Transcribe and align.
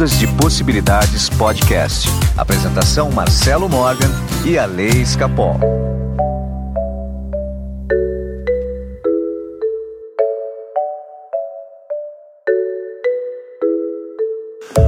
Ondas 0.00 0.18
de 0.18 0.26
Possibilidades 0.28 1.28
Podcast. 1.28 2.08
Apresentação 2.34 3.10
Marcelo 3.10 3.68
Morgan 3.68 4.08
e 4.46 4.56
a 4.56 4.64
Lei 4.64 4.88
Escapol. 4.88 5.60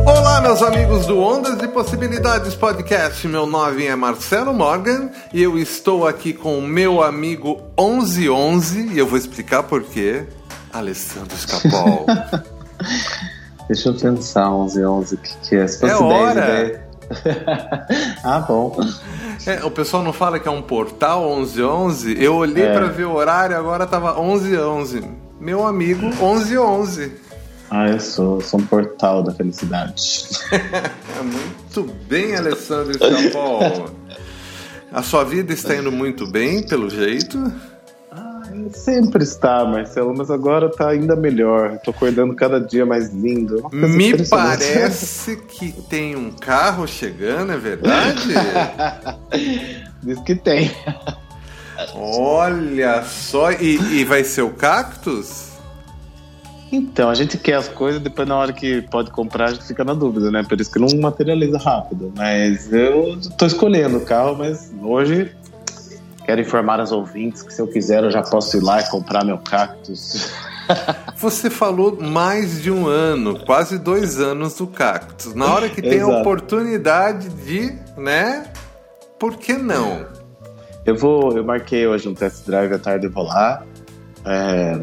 Olá, 0.06 0.40
meus 0.40 0.62
amigos 0.62 1.04
do 1.04 1.20
Ondas 1.20 1.58
de 1.58 1.68
Possibilidades 1.68 2.54
Podcast. 2.54 3.28
Meu 3.28 3.44
nome 3.44 3.84
é 3.84 3.94
Marcelo 3.94 4.54
Morgan 4.54 5.10
e 5.30 5.42
eu 5.42 5.58
estou 5.58 6.08
aqui 6.08 6.32
com 6.32 6.58
o 6.58 6.62
meu 6.62 7.02
amigo 7.02 7.60
1111 7.78 8.94
e 8.94 8.98
eu 8.98 9.06
vou 9.06 9.18
explicar 9.18 9.64
por 9.64 9.82
quê. 9.82 10.24
Alessandro 10.72 11.36
Escapol. 11.36 12.06
Deixa 13.72 13.88
eu 13.88 13.94
pensar, 13.94 14.50
11, 14.52 14.84
11, 14.84 15.14
o 15.14 15.18
que, 15.18 15.36
que 15.48 15.56
é? 15.56 15.66
Se 15.66 15.80
fosse 15.80 15.92
É 15.94 15.98
10, 15.98 16.02
hora. 16.02 16.40
10. 16.46 16.80
ah, 18.22 18.40
bom. 18.40 18.78
É, 19.46 19.64
o 19.64 19.70
pessoal 19.70 20.02
não 20.02 20.12
fala 20.12 20.38
que 20.38 20.46
é 20.46 20.50
um 20.50 20.60
portal 20.60 21.22
1111? 21.36 22.22
Eu 22.22 22.34
olhei 22.34 22.64
É. 22.64 22.72
pra 22.74 22.86
ver 22.88 23.04
o 23.06 23.14
horário 23.14 23.56
agora 23.56 23.86
tava 23.86 24.12
1111. 24.22 25.02
Meu 25.40 25.66
amigo 25.66 26.02
1111. 26.04 27.12
Ah, 27.70 27.88
eu 27.88 27.98
sou, 27.98 28.42
sou 28.42 28.60
um 28.60 28.66
portal 28.66 29.22
da 29.22 29.32
felicidade. 29.32 29.94
É 30.52 31.22
muito 31.22 31.94
bem, 32.06 32.36
Alessandro 32.36 32.90
Escapol. 32.92 33.88
A 34.92 35.02
sua 35.02 35.24
vida 35.24 35.52
está 35.54 35.74
indo 35.74 35.90
muito 35.90 36.26
bem, 36.26 36.62
pelo 36.66 36.90
jeito. 36.90 37.50
Sempre 38.70 39.24
está, 39.24 39.64
Marcelo, 39.64 40.14
mas 40.16 40.30
agora 40.30 40.68
tá 40.70 40.88
ainda 40.88 41.16
melhor. 41.16 41.78
Tô 41.78 41.90
acordando 41.90 42.34
cada 42.34 42.60
dia 42.60 42.84
mais 42.86 43.12
lindo. 43.12 43.62
Coisa 43.62 43.88
Me 43.88 44.28
parece 44.28 45.36
que 45.36 45.72
tem 45.88 46.16
um 46.16 46.30
carro 46.30 46.86
chegando, 46.86 47.52
é 47.52 47.56
verdade? 47.56 48.28
Diz 50.02 50.20
que 50.20 50.34
tem. 50.34 50.70
Olha 51.94 53.02
só, 53.02 53.52
e, 53.52 53.76
e 54.00 54.04
vai 54.04 54.24
ser 54.24 54.42
o 54.42 54.50
cactus? 54.50 55.52
Então, 56.72 57.10
a 57.10 57.14
gente 57.14 57.36
quer 57.36 57.56
as 57.56 57.68
coisas, 57.68 58.00
depois 58.00 58.26
na 58.26 58.34
hora 58.34 58.52
que 58.52 58.80
pode 58.82 59.10
comprar, 59.10 59.50
a 59.50 59.52
gente 59.52 59.66
fica 59.66 59.84
na 59.84 59.92
dúvida, 59.92 60.30
né? 60.30 60.42
Por 60.42 60.58
isso 60.58 60.72
que 60.72 60.78
não 60.78 60.88
materializa 61.00 61.58
rápido. 61.58 62.10
Mas 62.16 62.72
eu 62.72 63.18
tô 63.36 63.44
escolhendo 63.44 63.98
o 63.98 64.00
carro, 64.00 64.36
mas 64.38 64.72
hoje 64.82 65.30
quero 66.24 66.40
informar 66.40 66.80
as 66.80 66.92
ouvintes 66.92 67.42
que 67.42 67.52
se 67.52 67.60
eu 67.60 67.66
quiser 67.66 68.02
eu 68.04 68.10
já 68.10 68.22
posso 68.22 68.56
ir 68.56 68.60
lá 68.60 68.80
e 68.80 68.88
comprar 68.88 69.24
meu 69.24 69.38
cactus. 69.38 70.30
Você 71.16 71.50
falou 71.50 71.98
mais 72.00 72.62
de 72.62 72.70
um 72.70 72.86
ano, 72.86 73.38
quase 73.44 73.78
dois 73.78 74.18
anos 74.20 74.54
do 74.54 74.66
cactus. 74.66 75.34
Na 75.34 75.52
hora 75.52 75.68
que 75.68 75.82
tem 75.82 76.00
a 76.00 76.06
oportunidade 76.06 77.28
de, 77.28 77.78
né? 77.96 78.46
Por 79.18 79.36
que 79.36 79.54
não? 79.54 80.06
Eu 80.84 80.96
vou, 80.96 81.36
eu 81.36 81.44
marquei 81.44 81.86
hoje 81.86 82.08
um 82.08 82.14
test 82.14 82.44
drive 82.44 82.72
à 82.72 82.78
tarde 82.78 83.06
e 83.06 83.08
vou 83.08 83.24
lá. 83.24 83.62
É, 84.24 84.80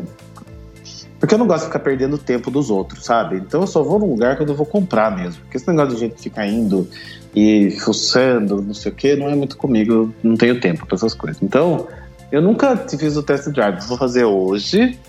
Porque 1.20 1.34
eu 1.34 1.38
não 1.38 1.48
gosto 1.48 1.62
de 1.62 1.68
ficar 1.68 1.80
perdendo 1.80 2.16
o 2.16 2.18
tempo 2.18 2.50
dos 2.50 2.70
outros, 2.70 3.04
sabe? 3.04 3.38
Então 3.38 3.62
eu 3.62 3.68
só 3.68 3.84
vou 3.84 4.00
num 4.00 4.10
lugar 4.10 4.38
quando 4.38 4.50
eu 4.50 4.56
vou 4.56 4.66
comprar 4.66 5.16
mesmo. 5.16 5.42
Porque 5.44 5.58
esse 5.58 5.68
negócio 5.68 5.94
de 5.94 6.00
gente 6.00 6.22
ficar 6.22 6.48
indo 6.48 6.88
e 7.36 7.72
fuçando, 7.80 8.62
não 8.62 8.74
sei 8.74 8.92
o 8.92 8.96
que, 8.96 9.16
não 9.16 9.30
é 9.30 9.36
muito 9.36 9.58
comigo. 9.58 9.94
Eu 9.94 10.14
não 10.24 10.36
tenho 10.36 10.60
tempo 10.60 10.86
pra 10.86 10.96
essas 10.96 11.14
coisas. 11.14 11.42
Então, 11.42 11.88
eu 12.32 12.42
nunca 12.42 12.76
te 12.76 12.98
fiz 12.98 13.16
o 13.16 13.24
test 13.24 13.50
drive. 13.50 13.82
Vou 13.88 13.98
fazer 13.98 14.26
hoje. 14.26 15.00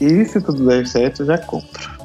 E 0.00 0.24
se 0.24 0.40
tudo 0.40 0.66
der 0.66 0.86
certo, 0.86 1.22
eu 1.22 1.26
já 1.26 1.38
compro. 1.38 1.98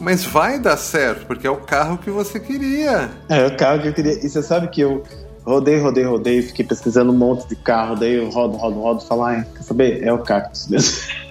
Mas 0.00 0.24
vai 0.24 0.60
dar 0.60 0.76
certo, 0.76 1.26
porque 1.26 1.46
é 1.46 1.50
o 1.50 1.56
carro 1.56 1.98
que 1.98 2.10
você 2.10 2.38
queria. 2.38 3.10
É, 3.28 3.46
o 3.46 3.56
carro 3.56 3.82
que 3.82 3.88
eu 3.88 3.92
queria. 3.92 4.24
E 4.24 4.28
você 4.28 4.42
sabe 4.42 4.68
que 4.68 4.80
eu 4.80 5.02
rodei, 5.44 5.78
rodei, 5.78 6.04
rodei, 6.04 6.42
fiquei 6.42 6.64
pesquisando 6.64 7.12
um 7.12 7.16
monte 7.16 7.48
de 7.48 7.56
carro, 7.56 7.96
daí 7.96 8.14
eu 8.14 8.28
rodo, 8.28 8.56
rodo, 8.56 8.80
rodo, 8.80 9.00
falo, 9.00 9.24
ai, 9.24 9.46
quer 9.56 9.62
saber? 9.62 10.02
É 10.04 10.12
o 10.12 10.18
cactus 10.18 10.68
mesmo. 10.68 11.02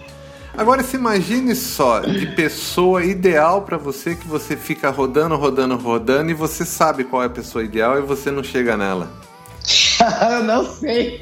Agora 0.57 0.81
se 0.81 0.97
imagine 0.97 1.55
só, 1.55 1.99
de 1.99 2.25
pessoa 2.35 3.05
ideal 3.05 3.61
pra 3.61 3.77
você 3.77 4.15
que 4.15 4.27
você 4.27 4.57
fica 4.57 4.89
rodando, 4.89 5.35
rodando, 5.35 5.77
rodando 5.77 6.31
e 6.31 6.33
você 6.33 6.65
sabe 6.65 7.03
qual 7.03 7.21
é 7.21 7.27
a 7.27 7.29
pessoa 7.29 7.63
ideal 7.63 7.99
e 7.99 8.01
você 8.01 8.31
não 8.31 8.43
chega 8.43 8.75
nela. 8.75 9.07
eu 10.31 10.43
não 10.43 10.65
sei. 10.65 11.21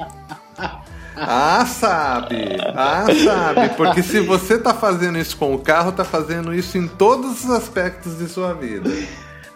Ah, 1.17 1.65
sabe! 1.65 2.57
Ah, 2.73 3.05
sabe! 3.25 3.69
Porque 3.75 4.01
se 4.01 4.21
você 4.21 4.57
tá 4.57 4.73
fazendo 4.73 5.17
isso 5.17 5.35
com 5.35 5.53
o 5.53 5.59
carro, 5.59 5.91
tá 5.91 6.05
fazendo 6.05 6.53
isso 6.53 6.77
em 6.77 6.87
todos 6.87 7.43
os 7.43 7.49
aspectos 7.49 8.17
de 8.17 8.29
sua 8.29 8.53
vida. 8.53 8.89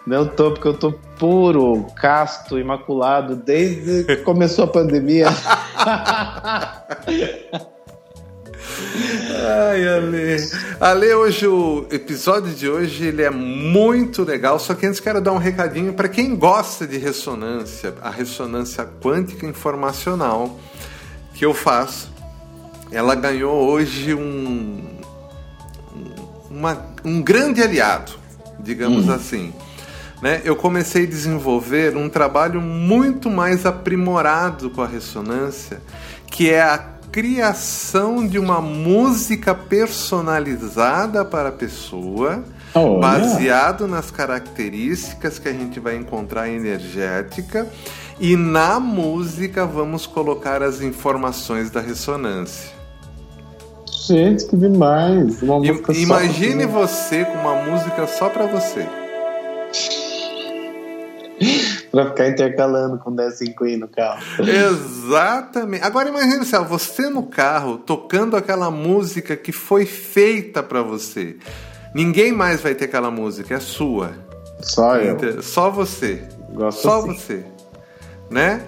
Não 0.06 0.26
tô, 0.26 0.52
porque 0.52 0.68
eu 0.68 0.74
tô 0.74 0.92
puro, 1.18 1.86
casto, 1.96 2.58
imaculado, 2.58 3.34
desde 3.34 4.04
que 4.04 4.16
começou 4.16 4.64
a 4.64 4.68
pandemia. 4.68 5.28
Ai, 9.70 9.86
Ale. 9.88 10.36
Ale, 10.80 11.14
hoje 11.14 11.46
o 11.46 11.86
episódio 11.90 12.52
de 12.54 12.68
hoje 12.68 13.06
ele 13.06 13.22
é 13.22 13.30
muito 13.30 14.22
legal, 14.24 14.58
só 14.58 14.74
que 14.74 14.86
antes 14.86 15.00
quero 15.00 15.20
dar 15.20 15.32
um 15.32 15.38
recadinho 15.38 15.92
para 15.92 16.08
quem 16.08 16.34
gosta 16.36 16.86
de 16.86 16.98
ressonância, 16.98 17.94
a 18.02 18.10
ressonância 18.10 18.86
quântica 19.02 19.46
informacional 19.46 20.58
que 21.34 21.44
eu 21.44 21.54
faço. 21.54 22.10
Ela 22.92 23.14
ganhou 23.14 23.68
hoje 23.70 24.14
um 24.14 24.98
uma- 26.50 26.84
um 27.04 27.22
grande 27.22 27.62
aliado, 27.62 28.12
digamos 28.58 29.08
assim. 29.08 29.52
Né? 30.20 30.42
Eu 30.44 30.56
comecei 30.56 31.04
a 31.04 31.08
desenvolver 31.08 31.96
um 31.96 32.08
trabalho 32.08 32.60
muito 32.60 33.30
mais 33.30 33.64
aprimorado 33.64 34.68
com 34.68 34.82
a 34.82 34.86
ressonância, 34.86 35.80
que 36.30 36.50
é 36.50 36.60
a 36.60 36.76
criação 37.12 38.26
de 38.26 38.38
uma 38.38 38.60
música 38.60 39.54
personalizada 39.54 41.24
para 41.24 41.48
a 41.48 41.52
pessoa, 41.52 42.44
Olha. 42.74 42.98
baseado 43.00 43.88
nas 43.88 44.10
características 44.10 45.38
que 45.38 45.48
a 45.48 45.52
gente 45.52 45.80
vai 45.80 45.96
encontrar 45.96 46.48
energética, 46.48 47.66
e 48.18 48.36
na 48.36 48.78
música 48.78 49.64
vamos 49.66 50.06
colocar 50.06 50.62
as 50.62 50.80
informações 50.82 51.70
da 51.70 51.80
ressonância. 51.80 52.70
Gente, 54.06 54.46
que 54.46 54.56
demais. 54.56 55.40
Uma 55.42 55.56
I- 55.64 55.68
música 55.72 55.94
só 55.94 56.00
Imagine 56.00 56.66
pra- 56.66 56.86
você 56.86 57.24
com 57.24 57.38
uma 57.38 57.54
música 57.62 58.06
só 58.06 58.28
para 58.28 58.46
você. 58.46 58.86
Pra 61.90 62.06
ficar 62.06 62.28
intercalando 62.28 62.98
com 62.98 63.14
10 63.14 63.38
5 63.38 63.64
no 63.78 63.88
carro. 63.88 64.22
Exatamente. 64.38 65.84
Agora 65.84 66.08
imagine 66.08 66.44
só, 66.44 66.62
você 66.62 67.08
no 67.08 67.24
carro 67.24 67.78
tocando 67.78 68.36
aquela 68.36 68.70
música 68.70 69.36
que 69.36 69.50
foi 69.50 69.84
feita 69.86 70.62
para 70.62 70.82
você. 70.82 71.36
Ninguém 71.92 72.32
mais 72.32 72.60
vai 72.60 72.74
ter 72.74 72.84
aquela 72.84 73.10
música, 73.10 73.54
é 73.54 73.60
sua. 73.60 74.12
Só 74.60 74.96
eu. 74.96 75.42
Só 75.42 75.70
você. 75.70 76.22
Gosto 76.52 76.82
Só 76.82 76.98
assim. 76.98 77.14
você. 77.14 77.44
Né? 78.30 78.62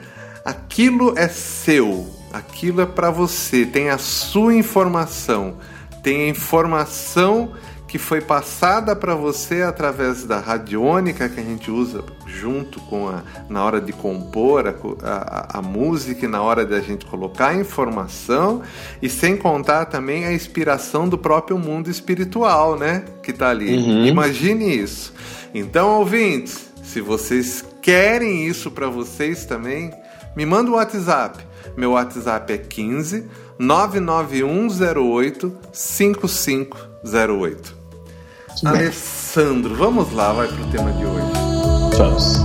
Aquilo 0.44 1.16
é 1.16 1.28
seu. 1.28 2.06
Aquilo 2.32 2.81
é 2.81 2.87
para 2.87 3.11
você. 3.11 3.65
Tem 3.65 3.91
a 3.91 3.99
sua 3.99 4.55
informação. 4.55 5.59
Tem 6.03 6.22
a 6.22 6.28
informação 6.28 7.53
que 7.93 7.99
foi 7.99 8.23
passada 8.23 8.97
para 8.97 9.15
você 9.15 9.61
através 9.61 10.25
da 10.25 10.39
radiônica 10.41 11.29
que 11.29 11.39
a 11.39 11.43
gente 11.43 11.71
usa 11.71 12.03
junto 12.27 12.81
com 12.81 13.07
a 13.11 13.23
na 13.51 13.63
hora 13.63 13.83
de 13.83 13.93
compor 13.93 14.67
a, 14.67 14.75
a, 15.07 15.59
a- 15.59 15.63
música 15.63 16.25
e 16.25 16.29
na 16.29 16.41
hora 16.41 16.65
de 16.65 16.75
a 16.75 16.81
gente 16.81 17.05
colocar 17.05 17.49
a 17.49 17.55
informação 17.55 18.63
e 19.03 19.11
sem 19.11 19.37
contar 19.37 19.85
também 19.85 20.25
a 20.25 20.33
inspiração 20.33 21.07
do 21.07 21.19
próprio 21.19 21.59
mundo 21.59 21.91
espiritual, 21.91 22.79
né? 22.79 23.05
Que 23.23 23.31
tá 23.31 23.50
ali. 23.50 23.77
Uhum. 23.77 24.06
Imagine 24.06 24.75
isso. 24.75 25.12
Então, 25.53 25.99
ouvintes, 25.99 26.71
se 26.83 26.99
vocês 27.03 27.62
querem 27.83 28.47
isso 28.47 28.71
para 28.71 28.88
vocês 28.88 29.45
também, 29.45 29.93
me 30.35 30.47
manda 30.47 30.71
o 30.71 30.75
WhatsApp. 30.77 31.41
Meu 31.77 31.91
WhatsApp 31.91 32.55
é 32.55 32.56
15 32.56 33.27
99108 33.59 35.53
5508. 35.73 37.81
Alessandro, 38.64 39.75
vamos 39.75 40.12
lá, 40.12 40.32
vai 40.32 40.46
pro 40.46 40.64
tema 40.66 40.93
de 40.93 41.04
hoje. 41.04 41.26
Vamos. 41.96 42.37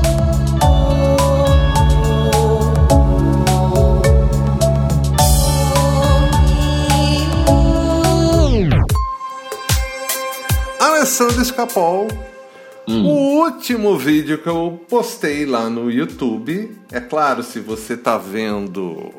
Alessandro 10.79 11.41
Escapol. 11.41 12.07
O 12.87 13.43
último 13.43 13.97
vídeo 13.97 14.41
que 14.41 14.47
eu 14.47 14.79
postei 14.89 15.45
lá 15.45 15.69
no 15.69 15.91
YouTube, 15.91 16.73
é 16.89 17.01
claro, 17.01 17.43
se 17.43 17.59
você 17.59 17.97
tá 17.97 18.17
vendo 18.17 19.13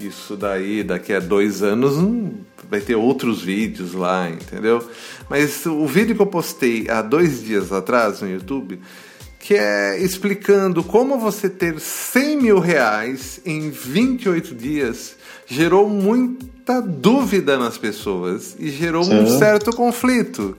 Isso 0.00 0.36
daí, 0.36 0.82
daqui 0.82 1.12
a 1.12 1.20
dois 1.20 1.62
anos, 1.62 1.96
hum, 1.96 2.32
vai 2.70 2.80
ter 2.80 2.94
outros 2.94 3.42
vídeos 3.42 3.94
lá, 3.94 4.30
entendeu? 4.30 4.86
Mas 5.28 5.64
o 5.66 5.86
vídeo 5.86 6.14
que 6.14 6.22
eu 6.22 6.26
postei 6.26 6.88
há 6.88 7.02
dois 7.02 7.42
dias 7.42 7.72
atrás 7.72 8.20
no 8.20 8.30
YouTube, 8.30 8.80
que 9.38 9.54
é 9.54 9.98
explicando 9.98 10.82
como 10.84 11.18
você 11.18 11.48
ter 11.48 11.80
100 11.80 12.36
mil 12.36 12.58
reais 12.58 13.40
em 13.44 13.70
28 13.70 14.54
dias, 14.54 15.16
gerou 15.46 15.88
muita 15.88 16.80
dúvida 16.80 17.56
nas 17.56 17.78
pessoas 17.78 18.54
e 18.58 18.68
gerou 18.70 19.04
Sim. 19.04 19.20
um 19.20 19.38
certo 19.38 19.74
conflito. 19.74 20.56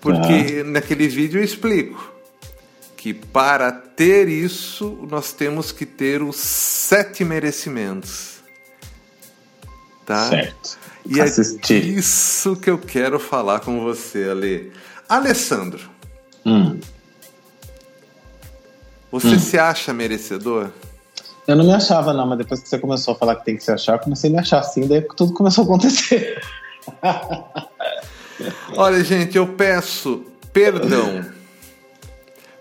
Porque 0.00 0.60
ah. 0.60 0.64
naquele 0.64 1.08
vídeo 1.08 1.40
eu 1.40 1.44
explico 1.44 2.14
que 2.96 3.14
para 3.14 3.72
ter 3.72 4.28
isso 4.28 5.06
nós 5.10 5.32
temos 5.32 5.72
que 5.72 5.86
ter 5.86 6.22
os 6.22 6.36
sete 6.36 7.24
merecimentos. 7.24 8.39
Tá? 10.10 10.28
Certo. 10.28 10.76
E 11.06 11.20
é 11.20 11.24
isso 11.24 12.56
que 12.56 12.68
eu 12.68 12.76
quero 12.76 13.20
falar 13.20 13.60
com 13.60 13.78
você, 13.78 14.28
Ale. 14.28 14.72
Alessandro. 15.08 15.88
Hum. 16.44 16.80
Você 19.12 19.28
hum. 19.28 19.38
se 19.38 19.56
acha 19.56 19.92
merecedor? 19.92 20.70
Eu 21.46 21.54
não 21.54 21.64
me 21.64 21.72
achava, 21.72 22.12
não, 22.12 22.26
mas 22.26 22.38
depois 22.38 22.60
que 22.60 22.68
você 22.68 22.76
começou 22.76 23.14
a 23.14 23.16
falar 23.16 23.36
que 23.36 23.44
tem 23.44 23.56
que 23.56 23.62
se 23.62 23.70
achar, 23.70 23.92
eu 23.92 23.98
comecei 24.00 24.30
a 24.30 24.32
me 24.32 24.40
achar 24.40 24.58
assim, 24.58 24.84
daí 24.88 25.00
tudo 25.16 25.32
começou 25.32 25.62
a 25.62 25.64
acontecer. 25.66 26.42
Olha, 28.76 29.04
gente, 29.04 29.36
eu 29.36 29.46
peço 29.46 30.24
perdão 30.52 31.24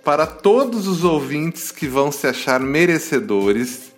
para 0.04 0.28
todos 0.28 0.88
os 0.88 1.04
ouvintes 1.04 1.72
que 1.72 1.88
vão 1.88 2.12
se 2.12 2.28
achar 2.28 2.60
merecedores 2.60 3.88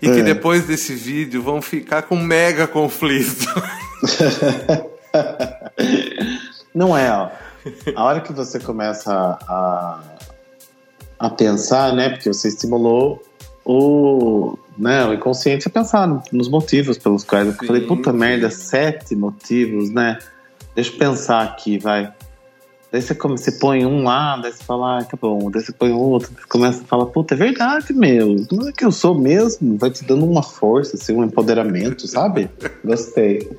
e 0.00 0.08
é. 0.08 0.14
que 0.14 0.22
depois 0.22 0.66
desse 0.66 0.94
vídeo 0.94 1.42
vão 1.42 1.60
ficar 1.60 2.02
com 2.02 2.16
mega 2.16 2.66
conflito. 2.66 3.46
Não 6.74 6.96
é, 6.96 7.10
ó. 7.10 7.30
A 7.96 8.04
hora 8.04 8.20
que 8.20 8.32
você 8.32 8.60
começa 8.60 9.12
a, 9.12 10.00
a 11.18 11.30
pensar, 11.30 11.92
né? 11.92 12.10
Porque 12.10 12.32
você 12.32 12.48
estimulou 12.48 13.22
o, 13.64 14.56
né, 14.78 15.04
o 15.04 15.12
inconsciente 15.12 15.68
a 15.68 15.70
pensar 15.70 16.22
nos 16.32 16.48
motivos 16.48 16.96
pelos 16.96 17.24
quais 17.24 17.48
eu 17.48 17.54
falei, 17.54 17.82
puta 17.82 18.12
merda, 18.12 18.50
sete 18.50 19.14
motivos, 19.14 19.90
né? 19.90 20.18
Deixa 20.74 20.92
eu 20.92 20.98
pensar 20.98 21.42
aqui, 21.42 21.78
vai. 21.78 22.12
Daí 22.90 23.02
você, 23.02 23.14
come, 23.14 23.36
você 23.36 23.52
põe 23.52 23.84
um 23.84 24.02
lá, 24.04 24.38
daí 24.38 24.50
você 24.50 24.64
fala, 24.64 24.98
ah, 24.98 25.04
tá 25.04 25.16
bom. 25.20 25.50
Daí 25.50 25.62
você 25.62 25.72
põe 25.72 25.92
outro, 25.92 26.30
você 26.34 26.46
começa 26.48 26.82
a 26.82 26.86
falar, 26.86 27.06
puta, 27.06 27.34
é 27.34 27.36
verdade, 27.36 27.92
meu. 27.92 28.46
Não 28.50 28.68
é 28.68 28.72
que 28.72 28.84
eu 28.84 28.90
sou 28.90 29.14
mesmo. 29.14 29.76
Vai 29.76 29.90
te 29.90 30.04
dando 30.04 30.24
uma 30.24 30.42
força, 30.42 30.96
assim, 30.96 31.14
um 31.14 31.24
empoderamento, 31.24 32.06
sabe? 32.06 32.50
Gostei. 32.84 33.48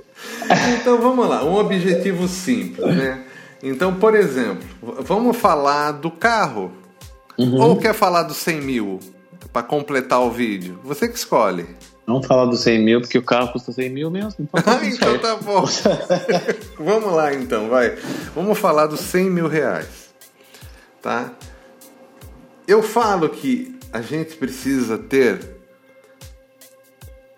Então 0.81 0.99
vamos 0.99 1.29
lá, 1.29 1.45
um 1.45 1.55
objetivo 1.55 2.27
simples, 2.27 2.93
né? 2.93 3.23
Então, 3.63 3.95
por 3.95 4.13
exemplo, 4.13 4.67
vamos 4.81 5.37
falar 5.37 5.93
do 5.93 6.11
carro. 6.11 6.71
Uhum. 7.37 7.61
Ou 7.61 7.77
quer 7.77 7.93
falar 7.93 8.23
dos 8.23 8.35
100 8.37 8.61
mil 8.61 8.99
para 9.53 9.63
completar 9.63 10.21
o 10.21 10.29
vídeo? 10.29 10.77
Você 10.83 11.07
que 11.07 11.17
escolhe. 11.17 11.65
Vamos 12.09 12.25
falar 12.25 12.45
dos 12.45 12.61
100 12.61 12.79
mil, 12.79 13.01
porque 13.01 13.19
o 13.19 13.23
carro 13.23 13.51
custa 13.51 13.71
100 13.71 13.89
mil 13.91 14.09
mesmo. 14.09 14.33
Então, 14.39 14.63
tá, 14.63 14.83
então 14.83 15.19
tá 15.19 15.35
bom. 15.35 15.63
Vamos 16.79 17.13
lá 17.13 17.31
então, 17.35 17.69
vai. 17.69 17.95
Vamos 18.33 18.57
falar 18.57 18.87
dos 18.87 18.99
100 18.99 19.29
mil 19.29 19.47
reais. 19.47 20.09
Tá? 21.03 21.31
Eu 22.67 22.81
falo 22.81 23.29
que 23.29 23.77
a 23.93 24.01
gente 24.01 24.35
precisa 24.37 24.97
ter 24.97 25.39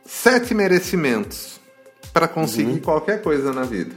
sete 0.05 0.53
merecimentos 0.53 1.59
para 2.13 2.29
conseguir 2.29 2.71
uhum. 2.71 2.79
qualquer 2.79 3.21
coisa 3.21 3.51
na 3.51 3.63
vida. 3.63 3.93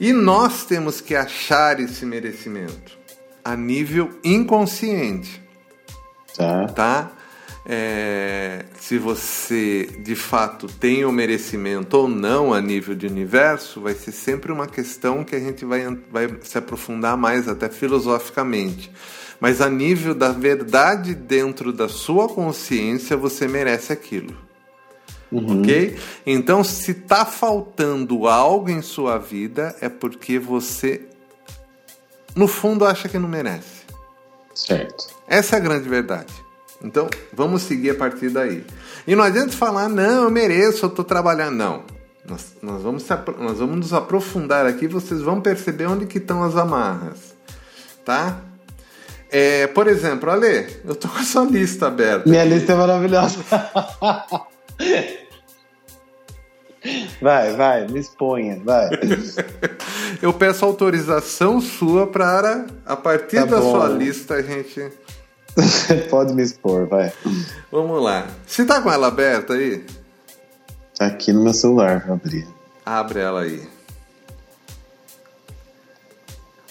E 0.00 0.10
nós 0.10 0.64
temos 0.64 1.02
que 1.02 1.14
achar 1.14 1.78
esse 1.80 2.06
merecimento 2.06 2.96
a 3.44 3.54
nível 3.54 4.18
inconsciente. 4.24 5.42
Tá? 6.34 6.66
tá? 6.68 7.15
É, 7.68 8.64
se 8.78 8.96
você 8.96 9.86
de 9.98 10.14
fato 10.14 10.68
tem 10.68 11.04
o 11.04 11.10
merecimento 11.10 11.96
ou 11.96 12.08
não 12.08 12.54
a 12.54 12.60
nível 12.60 12.94
de 12.94 13.08
universo, 13.08 13.80
vai 13.80 13.92
ser 13.92 14.12
sempre 14.12 14.52
uma 14.52 14.68
questão 14.68 15.24
que 15.24 15.34
a 15.34 15.40
gente 15.40 15.64
vai, 15.64 15.84
vai 16.10 16.28
se 16.42 16.56
aprofundar 16.56 17.16
mais, 17.16 17.48
até 17.48 17.68
filosoficamente. 17.68 18.92
Mas 19.40 19.60
a 19.60 19.68
nível 19.68 20.14
da 20.14 20.30
verdade 20.30 21.12
dentro 21.12 21.72
da 21.72 21.88
sua 21.88 22.28
consciência, 22.28 23.16
você 23.16 23.48
merece 23.48 23.92
aquilo. 23.92 24.34
Uhum. 25.30 25.60
Ok? 25.60 25.98
Então, 26.24 26.62
se 26.62 26.92
está 26.92 27.26
faltando 27.26 28.28
algo 28.28 28.70
em 28.70 28.80
sua 28.80 29.18
vida, 29.18 29.74
é 29.80 29.88
porque 29.88 30.38
você, 30.38 31.02
no 32.34 32.46
fundo, 32.46 32.84
acha 32.84 33.08
que 33.08 33.18
não 33.18 33.28
merece. 33.28 33.84
Certo. 34.54 35.08
Essa 35.26 35.56
é 35.56 35.58
a 35.58 35.60
grande 35.62 35.88
verdade. 35.88 36.45
Então, 36.82 37.08
vamos 37.32 37.62
seguir 37.62 37.90
a 37.90 37.94
partir 37.94 38.28
daí. 38.30 38.64
E 39.06 39.16
não 39.16 39.24
adianta 39.24 39.52
falar, 39.52 39.88
não, 39.88 40.24
eu 40.24 40.30
mereço, 40.30 40.84
eu 40.84 40.88
estou 40.88 41.04
trabalhando. 41.04 41.56
Não. 41.56 41.82
Nós, 42.28 42.56
nós, 42.60 42.82
vamos, 42.82 43.06
nós 43.38 43.58
vamos 43.58 43.76
nos 43.76 43.92
aprofundar 43.92 44.66
aqui, 44.66 44.88
vocês 44.88 45.20
vão 45.22 45.40
perceber 45.40 45.86
onde 45.86 46.06
que 46.06 46.18
estão 46.18 46.42
as 46.42 46.56
amarras. 46.56 47.36
Tá? 48.04 48.40
É, 49.30 49.66
por 49.68 49.86
exemplo, 49.86 50.30
Ale, 50.30 50.66
eu 50.84 50.94
tô 50.94 51.08
com 51.08 51.18
a 51.18 51.24
sua 51.24 51.44
lista 51.44 51.86
aberta. 51.86 52.28
Minha 52.28 52.44
lista 52.44 52.72
é 52.72 52.76
maravilhosa. 52.76 53.38
Vai, 57.20 57.52
vai, 57.56 57.86
me 57.88 57.98
exponha, 57.98 58.60
vai. 58.64 58.88
eu 60.22 60.32
peço 60.32 60.64
autorização 60.64 61.60
sua 61.60 62.06
para, 62.06 62.66
a 62.84 62.96
partir 62.96 63.38
tá 63.38 63.44
da 63.46 63.60
bom. 63.60 63.72
sua 63.72 63.88
lista, 63.88 64.34
a 64.34 64.42
gente 64.42 64.92
Pode 66.10 66.34
me 66.34 66.42
expor, 66.42 66.86
vai. 66.86 67.12
Vamos 67.70 68.02
lá. 68.02 68.26
Você 68.46 68.64
tá 68.64 68.80
com 68.80 68.90
ela 68.90 69.08
aberta 69.08 69.54
aí? 69.54 69.84
Tá 70.96 71.06
aqui 71.06 71.32
no 71.32 71.42
meu 71.42 71.54
celular, 71.54 72.04
vou 72.06 72.14
abrir. 72.14 72.46
Abre 72.84 73.20
ela 73.20 73.42
aí. 73.42 73.66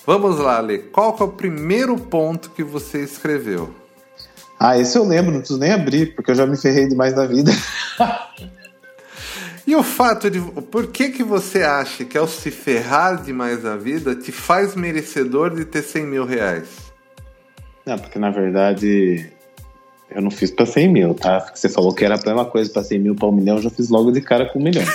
Vamos 0.06 0.38
lá, 0.38 0.60
Lê. 0.60 0.78
Qual 0.78 1.18
é 1.20 1.24
o 1.24 1.30
primeiro 1.30 1.98
ponto 1.98 2.52
que 2.52 2.64
você 2.64 3.04
escreveu? 3.04 3.74
Ah, 4.60 4.78
esse 4.78 4.98
eu 4.98 5.04
lembro, 5.04 5.32
não 5.32 5.40
preciso 5.40 5.60
nem 5.60 5.72
abrir, 5.72 6.16
porque 6.16 6.32
eu 6.32 6.36
já 6.36 6.46
me 6.46 6.56
ferrei 6.56 6.88
demais 6.88 7.14
da 7.14 7.26
vida. 7.26 7.52
e 9.66 9.76
o 9.76 9.84
fato 9.84 10.30
de. 10.30 10.40
Por 10.40 10.88
que, 10.88 11.10
que 11.10 11.24
você 11.24 11.64
acha 11.64 12.06
que 12.06 12.18
ao 12.18 12.28
se 12.28 12.52
ferrar 12.52 13.22
demais 13.22 13.64
da 13.64 13.76
vida 13.76 14.16
te 14.16 14.32
faz 14.32 14.76
merecedor 14.76 15.56
de 15.56 15.66
ter 15.66 15.82
100 15.82 16.06
mil 16.06 16.26
reais? 16.26 16.85
Não, 17.86 17.98
porque 17.98 18.18
na 18.18 18.32
verdade 18.32 19.30
eu 20.10 20.22
não 20.22 20.32
fiz 20.32 20.52
pra 20.52 20.66
100 20.66 20.88
mil, 20.90 21.14
tá? 21.14 21.42
Porque 21.42 21.60
você 21.60 21.70
falou 21.70 21.94
que 21.94 22.06
era 22.06 22.16
a 22.16 22.26
mesma 22.26 22.46
coisa 22.46 22.70
pra 22.72 22.84
100 22.84 23.00
mil 23.00 23.16
pra 23.16 23.28
um 23.28 23.32
milhão, 23.32 23.58
eu 23.58 23.64
já 23.64 23.70
fiz 23.70 23.90
logo 23.90 24.12
de 24.12 24.22
cara 24.22 24.46
com 24.46 24.60
um 24.60 24.64
milhão. 24.64 24.84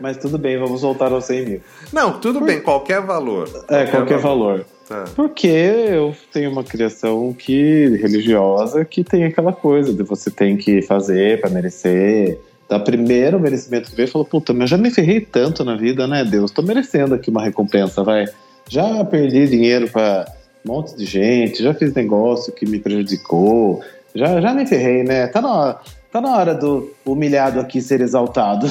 Mas 0.00 0.16
tudo 0.18 0.38
bem, 0.38 0.58
vamos 0.58 0.82
voltar 0.82 1.12
aos 1.12 1.24
100 1.24 1.46
mil. 1.46 1.60
Não, 1.92 2.20
tudo 2.20 2.40
Por... 2.40 2.46
bem, 2.46 2.60
qualquer 2.60 3.00
valor. 3.00 3.48
É, 3.68 3.86
qualquer, 3.86 4.18
valor. 4.18 4.58
valor. 4.58 4.66
Tá. 4.88 5.04
Porque 5.16 5.46
eu 5.46 6.14
tenho 6.30 6.50
uma 6.50 6.62
criação 6.62 7.32
que 7.32 7.96
religiosa 7.96 8.84
que 8.84 9.02
tem 9.02 9.24
aquela 9.24 9.52
coisa 9.52 9.94
de 9.94 10.02
você 10.02 10.30
tem 10.30 10.56
que 10.56 10.82
fazer 10.82 11.40
para 11.40 11.48
merecer. 11.48 12.38
Então, 12.66 12.80
primeiro 12.80 13.40
merecimento 13.40 13.90
que 13.90 13.96
veio 13.96 14.08
falou: 14.08 14.26
Puta, 14.26 14.52
mas 14.52 14.62
eu 14.62 14.66
já 14.68 14.76
me 14.76 14.90
ferrei 14.90 15.20
tanto 15.20 15.64
na 15.64 15.74
vida, 15.74 16.06
né, 16.06 16.24
Deus? 16.24 16.50
Tô 16.50 16.60
merecendo 16.60 17.14
aqui 17.14 17.30
uma 17.30 17.42
recompensa, 17.42 18.02
vai. 18.02 18.26
Já 18.68 19.04
perdi 19.04 19.46
dinheiro 19.46 19.88
para 19.90 20.26
um 20.64 20.72
monte 20.72 20.96
de 20.96 21.04
gente, 21.04 21.62
já 21.62 21.74
fiz 21.74 21.92
negócio 21.92 22.52
que 22.52 22.66
me 22.66 22.78
prejudicou, 22.78 23.82
já, 24.14 24.40
já 24.40 24.54
me 24.54 24.66
ferrei, 24.66 25.02
né? 25.02 25.26
Tá 25.26 25.40
na, 25.40 25.52
hora, 25.52 25.80
tá 26.10 26.20
na 26.20 26.36
hora 26.36 26.54
do 26.54 26.94
humilhado 27.04 27.60
aqui 27.60 27.82
ser 27.82 28.00
exaltado. 28.00 28.66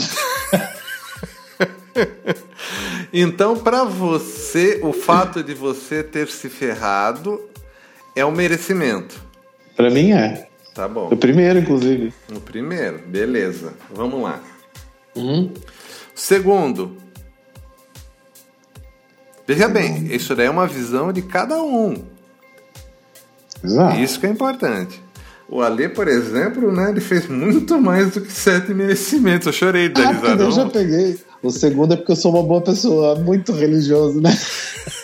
então, 3.13 3.57
para 3.57 3.83
você, 3.83 4.79
o 4.83 4.91
fato 4.91 5.43
de 5.43 5.53
você 5.53 6.01
ter 6.01 6.27
se 6.27 6.49
ferrado 6.49 7.39
é 8.15 8.25
um 8.25 8.31
merecimento. 8.31 9.21
Para 9.75 9.89
mim 9.89 10.11
é. 10.11 10.47
Tá 10.73 10.87
bom. 10.87 11.09
O 11.11 11.17
primeiro, 11.17 11.59
inclusive. 11.59 12.11
O 12.35 12.39
primeiro, 12.39 12.99
beleza. 13.05 13.73
Vamos 13.91 14.23
lá. 14.23 14.41
Uhum. 15.15 15.51
Segundo, 16.15 16.97
Veja 19.45 19.67
bem, 19.67 20.07
isso 20.13 20.35
daí 20.35 20.47
é 20.47 20.49
uma 20.49 20.67
visão 20.67 21.11
de 21.11 21.21
cada 21.21 21.61
um. 21.61 21.95
Exato. 23.63 23.99
Isso 23.99 24.19
que 24.19 24.25
é 24.25 24.29
importante. 24.29 25.01
O 25.49 25.61
Ale, 25.61 25.89
por 25.89 26.07
exemplo, 26.07 26.71
né, 26.71 26.89
ele 26.89 27.01
fez 27.01 27.27
muito 27.27 27.79
mais 27.79 28.11
do 28.11 28.21
que 28.21 28.31
sete 28.31 28.73
merecimentos. 28.73 29.47
Eu 29.47 29.53
chorei 29.53 29.89
da 29.89 30.09
ah, 30.09 30.35
Eu 30.39 30.51
já 30.51 30.65
peguei. 30.65 31.19
O 31.41 31.51
segundo 31.51 31.93
é 31.93 31.97
porque 31.97 32.13
eu 32.13 32.15
sou 32.15 32.33
uma 32.33 32.43
boa 32.43 32.61
pessoa, 32.61 33.15
muito 33.15 33.51
religioso, 33.51 34.21
né? 34.21 34.35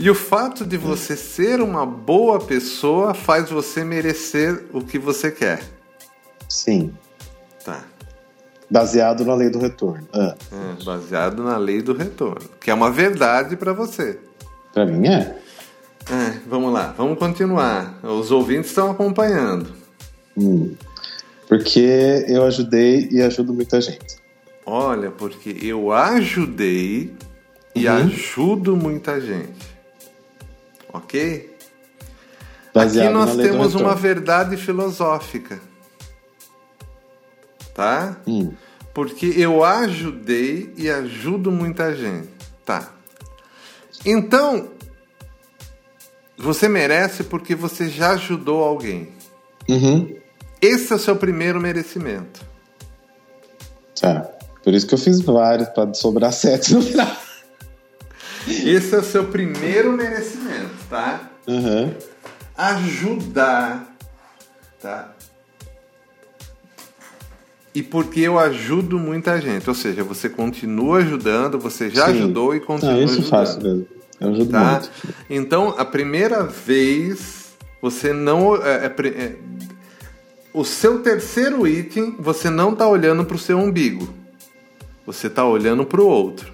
E 0.00 0.08
o 0.08 0.14
fato 0.14 0.64
de 0.64 0.76
você 0.76 1.16
ser 1.16 1.60
uma 1.60 1.84
boa 1.84 2.38
pessoa 2.38 3.14
faz 3.14 3.50
você 3.50 3.82
merecer 3.82 4.66
o 4.72 4.80
que 4.80 4.96
você 4.96 5.28
quer. 5.28 5.60
Sim. 6.48 6.94
Tá. 7.64 7.82
Baseado 8.70 9.24
na 9.24 9.34
lei 9.34 9.48
do 9.48 9.58
retorno. 9.58 10.06
Ah, 10.12 10.34
É, 10.52 10.84
baseado 10.84 11.42
na 11.42 11.56
lei 11.56 11.80
do 11.80 11.94
retorno. 11.94 12.48
Que 12.60 12.70
é 12.70 12.74
uma 12.74 12.90
verdade 12.90 13.56
para 13.56 13.72
você. 13.72 14.18
pra 14.74 14.84
mim 14.84 15.08
é. 15.08 15.36
É, 16.10 16.38
vamos 16.46 16.72
lá, 16.72 16.94
vamos 16.96 17.18
continuar. 17.18 17.98
Os 18.02 18.30
ouvintes 18.30 18.70
estão 18.70 18.90
acompanhando. 18.90 19.72
Hum. 20.36 20.74
Porque 21.48 22.24
eu 22.28 22.44
ajudei 22.44 23.08
e 23.10 23.22
ajudo 23.22 23.52
muita 23.54 23.80
gente. 23.80 24.16
Olha, 24.66 25.10
porque 25.10 25.56
eu 25.62 25.90
ajudei 25.92 27.14
e 27.74 27.86
Uhum. 27.88 27.94
ajudo 27.94 28.76
muita 28.76 29.18
gente. 29.20 29.66
Ok? 30.92 31.54
Baseado 32.74 33.06
Aqui 33.06 33.14
nós 33.14 33.28
na 33.30 33.34
lei 33.34 33.46
do 33.46 33.52
temos 33.52 33.74
uma 33.74 33.94
verdade 33.94 34.56
filosófica. 34.56 35.58
Tá? 37.78 38.16
Hum. 38.26 38.54
Porque 38.92 39.26
eu 39.36 39.62
ajudei 39.62 40.74
e 40.76 40.90
ajudo 40.90 41.52
muita 41.52 41.94
gente. 41.94 42.28
Tá. 42.64 42.92
Então, 44.04 44.70
você 46.36 46.68
merece 46.68 47.22
porque 47.22 47.54
você 47.54 47.88
já 47.88 48.14
ajudou 48.14 48.64
alguém. 48.64 49.12
Uhum. 49.68 50.12
Esse 50.60 50.92
é 50.92 50.96
o 50.96 50.98
seu 50.98 51.14
primeiro 51.14 51.60
merecimento. 51.60 52.44
Tá. 54.00 54.28
Por 54.64 54.74
isso 54.74 54.84
que 54.84 54.94
eu 54.94 54.98
fiz 54.98 55.20
vários, 55.20 55.68
pra 55.68 55.94
sobrar 55.94 56.32
sete 56.32 56.74
no 56.74 56.82
final. 56.82 57.16
Esse 58.48 58.92
é 58.92 58.98
o 58.98 59.04
seu 59.04 59.26
primeiro 59.26 59.92
merecimento, 59.92 60.74
tá? 60.90 61.30
Uhum. 61.46 61.94
Ajudar, 62.56 63.96
tá? 64.82 65.14
E 67.74 67.82
porque 67.82 68.20
eu 68.20 68.38
ajudo 68.38 68.98
muita 68.98 69.40
gente, 69.40 69.68
ou 69.68 69.74
seja, 69.74 70.02
você 70.02 70.28
continua 70.28 70.98
ajudando, 70.98 71.58
você 71.58 71.90
já 71.90 72.06
Sim. 72.06 72.12
ajudou 72.12 72.54
e 72.54 72.60
continua 72.60 72.94
Não, 72.94 73.02
isso 73.02 73.12
ajudando. 73.14 73.30
faço 73.30 73.62
mesmo. 73.62 73.86
Eu 74.20 74.30
ajudo 74.30 74.50
tá? 74.50 74.70
muito. 74.70 74.90
Então, 75.30 75.74
a 75.78 75.84
primeira 75.84 76.42
vez, 76.42 77.52
você 77.80 78.12
não. 78.12 78.56
é, 78.56 78.86
é, 78.86 79.08
é, 79.08 79.36
o 80.52 80.64
seu 80.64 81.00
terceiro 81.02 81.66
item, 81.68 82.16
você 82.18 82.50
não 82.50 82.72
está 82.72 82.88
olhando 82.88 83.24
para 83.24 83.36
o 83.36 83.38
seu 83.38 83.58
umbigo. 83.58 84.08
Você 85.06 85.28
está 85.28 85.44
olhando 85.44 85.84
para 85.84 86.00
o 86.00 86.06
outro. 86.06 86.52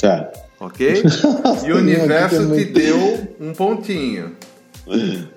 Tá. 0.00 0.30
Ok? 0.60 1.02
E 1.66 1.72
o 1.72 1.78
universo 1.78 2.48
que 2.50 2.66
te 2.66 2.72
deu 2.72 3.34
um 3.40 3.52
pontinho. 3.52 4.36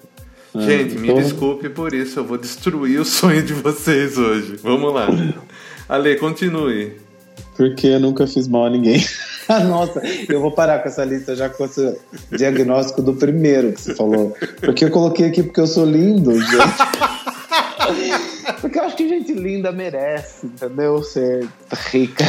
Gente, 0.61 0.95
me 0.97 1.09
então- 1.09 1.21
desculpe 1.21 1.69
por 1.69 1.93
isso, 1.93 2.19
eu 2.19 2.23
vou 2.23 2.37
destruir 2.37 2.99
o 2.99 3.05
sonho 3.05 3.43
de 3.43 3.53
vocês 3.53 4.17
hoje. 4.17 4.57
Vamos 4.63 4.93
lá. 4.93 5.07
Ale, 5.89 6.15
continue. 6.17 6.93
Porque 7.55 7.87
eu 7.87 7.99
nunca 7.99 8.25
fiz 8.27 8.47
mal 8.47 8.65
a 8.65 8.69
ninguém. 8.69 9.03
Nossa, 9.69 10.01
eu 10.27 10.41
vou 10.41 10.51
parar 10.51 10.79
com 10.79 10.89
essa 10.89 11.05
lista 11.05 11.35
já 11.35 11.49
com 11.49 11.65
esse 11.65 11.97
diagnóstico 12.31 13.01
do 13.01 13.13
primeiro 13.13 13.71
que 13.73 13.81
você 13.81 13.95
falou. 13.95 14.35
Porque 14.61 14.85
eu 14.85 14.91
coloquei 14.91 15.27
aqui 15.27 15.43
porque 15.43 15.59
eu 15.61 15.67
sou 15.67 15.85
lindo, 15.85 16.33
gente. 16.33 16.51
Porque 18.61 18.79
eu 18.79 18.83
acho 18.83 18.95
que 18.95 19.07
gente 19.07 19.31
linda 19.33 19.71
merece, 19.71 20.45
entendeu? 20.47 21.01
Ser 21.03 21.47
rica. 21.91 22.25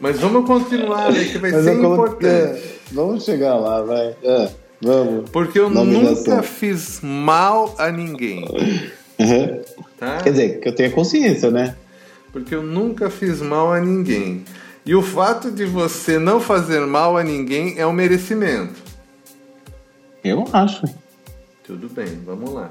Mas 0.00 0.20
vamos 0.20 0.46
continuar, 0.46 1.06
Ale, 1.06 1.24
que 1.26 1.38
vai 1.38 1.50
Mas 1.50 1.64
ser 1.64 1.80
coloquei. 1.80 2.30
importante. 2.30 2.64
é, 2.64 2.74
Vamos 2.92 3.24
chegar 3.24 3.56
lá, 3.56 3.82
vai. 3.82 4.14
É, 4.22 4.48
vamos. 4.84 5.30
Porque 5.30 5.58
eu 5.58 5.68
Nominação. 5.70 6.14
nunca 6.14 6.42
fiz 6.42 7.00
mal 7.02 7.74
a 7.78 7.90
ninguém. 7.90 8.44
Uhum. 9.18 9.60
Tá? 9.98 10.18
Quer 10.22 10.30
dizer, 10.30 10.60
que 10.60 10.68
eu 10.68 10.74
tenha 10.74 10.90
consciência, 10.90 11.50
né? 11.50 11.74
Porque 12.32 12.54
eu 12.54 12.62
nunca 12.62 13.08
fiz 13.10 13.40
mal 13.40 13.72
a 13.72 13.80
ninguém. 13.80 14.44
E 14.84 14.94
o 14.94 15.00
fato 15.02 15.50
de 15.50 15.64
você 15.64 16.18
não 16.18 16.40
fazer 16.40 16.80
mal 16.80 17.16
a 17.16 17.22
ninguém 17.24 17.74
é 17.78 17.86
um 17.86 17.92
merecimento. 17.92 18.74
Eu 20.22 20.44
acho. 20.52 20.82
Tudo 21.64 21.88
bem, 21.88 22.20
vamos 22.26 22.52
lá. 22.52 22.70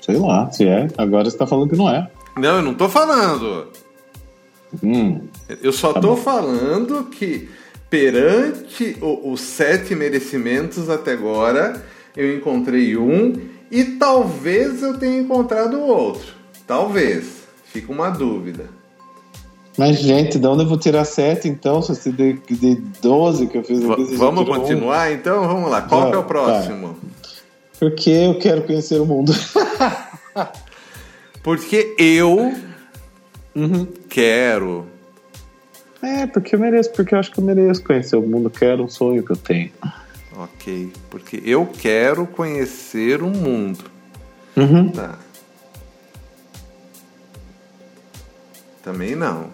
Sei 0.00 0.16
lá, 0.16 0.50
se 0.50 0.66
é. 0.66 0.88
Agora 0.98 1.30
você 1.30 1.36
tá 1.36 1.46
falando 1.46 1.70
que 1.70 1.76
não 1.76 1.88
é. 1.88 2.10
Não, 2.36 2.56
eu 2.56 2.62
não 2.62 2.74
tô 2.74 2.88
falando. 2.88 3.68
Hum. 4.82 5.20
Eu 5.62 5.72
só 5.72 5.92
Tá 5.92 6.00
tô 6.00 6.08
bom. 6.08 6.16
falando 6.16 7.04
que 7.04 7.48
perante 7.92 8.96
o- 9.02 9.32
os 9.32 9.42
sete 9.42 9.94
merecimentos 9.94 10.88
até 10.88 11.12
agora, 11.12 11.84
eu 12.16 12.34
encontrei 12.34 12.96
um 12.96 13.34
e 13.70 13.84
talvez 13.84 14.82
eu 14.82 14.96
tenha 14.98 15.20
encontrado 15.20 15.78
outro. 15.78 16.32
Talvez. 16.66 17.42
Fica 17.66 17.92
uma 17.92 18.08
dúvida. 18.08 18.64
Mas, 19.76 19.98
gente, 19.98 20.38
de 20.38 20.46
onde 20.46 20.62
eu 20.62 20.68
vou 20.68 20.78
tirar 20.78 21.04
sete, 21.04 21.48
então? 21.48 21.82
Se 21.82 21.94
você 21.94 22.10
de, 22.10 22.32
de 22.50 22.76
12 23.02 23.46
que 23.46 23.58
eu 23.58 23.64
fiz 23.64 23.80
você 23.82 24.12
já 24.12 24.16
vamos 24.18 24.44
tirou 24.44 24.56
um? 24.56 24.60
continuar 24.60 25.12
então? 25.12 25.46
Vamos 25.46 25.70
lá. 25.70 25.82
Qual 25.82 26.04
Já, 26.04 26.08
que 26.10 26.14
é 26.14 26.18
o 26.18 26.22
tá. 26.22 26.28
próximo? 26.28 26.96
Porque 27.78 28.10
eu 28.10 28.38
quero 28.38 28.62
conhecer 28.62 28.98
o 29.00 29.04
mundo. 29.04 29.34
Porque 31.42 31.94
eu 31.98 32.54
Uhum. 33.54 33.86
quero. 34.08 34.86
É, 36.02 36.26
porque 36.26 36.56
eu 36.56 36.58
mereço, 36.58 36.90
porque 36.92 37.14
eu 37.14 37.18
acho 37.18 37.30
que 37.30 37.38
eu 37.38 37.44
mereço 37.44 37.82
conhecer 37.84 38.16
o 38.16 38.22
mundo. 38.22 38.50
Quero 38.50 38.82
um 38.82 38.88
sonho 38.88 39.22
que 39.22 39.30
eu 39.30 39.36
tenho. 39.36 39.70
Ok. 40.36 40.92
Porque 41.08 41.40
eu 41.44 41.66
quero 41.66 42.26
conhecer 42.26 43.22
o 43.22 43.28
mundo. 43.28 43.84
Uhum. 44.56 44.90
Tá. 44.90 45.18
Também 48.82 49.14
não. 49.14 49.50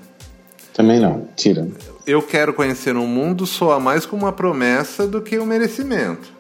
Também 0.73 1.00
não, 1.00 1.28
tira. 1.37 1.69
Eu 2.07 2.23
quero 2.23 2.55
conhecer 2.55 2.97
o 2.97 3.07
mundo 3.07 3.47
soa 3.47 3.78
mais 3.78 4.07
como 4.07 4.25
uma 4.25 4.33
promessa 4.33 5.07
do 5.07 5.21
que 5.21 5.38
um 5.38 5.45
merecimento. 5.45 6.33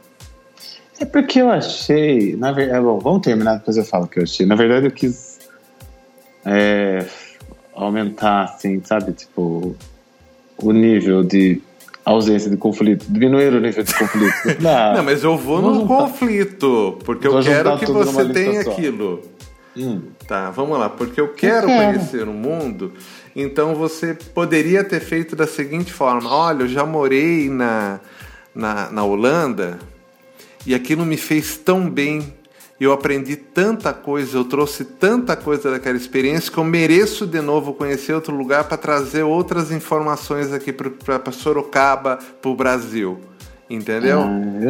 É 0.98 1.04
porque 1.04 1.40
eu 1.40 1.50
achei. 1.50 2.36
Na 2.36 2.52
verdade, 2.52 2.80
bom, 2.82 2.98
vamos 2.98 3.20
terminar, 3.22 3.58
depois 3.58 3.76
eu 3.76 3.84
falo 3.84 4.04
o 4.04 4.08
que 4.08 4.18
eu 4.18 4.22
achei. 4.22 4.46
Na 4.46 4.54
verdade, 4.54 4.86
eu 4.86 4.90
quis 4.90 5.38
é, 6.44 7.04
aumentar, 7.74 8.44
assim, 8.44 8.80
sabe? 8.84 9.12
Tipo, 9.12 9.76
o 10.62 10.72
nível 10.72 11.22
de 11.22 11.60
ausência 12.04 12.50
de 12.50 12.56
conflito, 12.56 13.04
diminuir 13.08 13.52
o 13.54 13.60
nível 13.60 13.82
de 13.84 13.94
conflito. 13.94 14.34
Não, 14.60 14.94
Não, 14.94 15.02
mas 15.04 15.22
eu 15.22 15.36
vou 15.36 15.60
num 15.60 15.86
conflito, 15.86 16.98
porque 17.04 17.28
Vou 17.28 17.38
eu 17.40 17.44
quero 17.44 17.78
que 17.78 17.86
você 17.86 18.28
tenha 18.30 18.62
só. 18.64 18.70
aquilo. 18.72 19.22
Hum, 19.76 20.00
Tá, 20.26 20.50
vamos 20.50 20.78
lá, 20.78 20.88
porque 20.90 21.20
eu 21.20 21.28
quero, 21.28 21.66
quero. 21.66 21.92
conhecer 21.94 22.28
o 22.28 22.32
mundo, 22.32 22.92
então 23.34 23.74
você 23.74 24.12
poderia 24.34 24.84
ter 24.84 25.00
feito 25.00 25.34
da 25.36 25.46
seguinte 25.46 25.92
forma: 25.92 26.28
olha, 26.30 26.64
eu 26.64 26.68
já 26.68 26.84
morei 26.84 27.48
na, 27.48 27.98
na, 28.54 28.90
na 28.90 29.04
Holanda 29.04 29.78
e 30.66 30.74
aquilo 30.74 31.06
me 31.06 31.16
fez 31.16 31.56
tão 31.56 31.88
bem, 31.88 32.34
eu 32.84 32.92
aprendi 32.92 33.34
tanta 33.34 33.92
coisa, 33.92 34.36
eu 34.36 34.44
trouxe 34.44 34.84
tanta 34.84 35.34
coisa 35.34 35.70
daquela 35.70 35.96
experiência 35.96 36.50
que 36.52 36.58
eu 36.58 36.64
mereço 36.64 37.26
de 37.26 37.40
novo 37.40 37.72
conhecer 37.74 38.12
outro 38.12 38.34
lugar 38.36 38.64
para 38.64 38.76
trazer 38.76 39.24
outras 39.24 39.72
informações 39.72 40.52
aqui 40.52 40.72
para 40.72 41.32
Sorocaba, 41.32 42.18
para 42.40 42.50
o 42.50 42.54
Brasil. 42.54 43.18
Entendeu? 43.68 44.20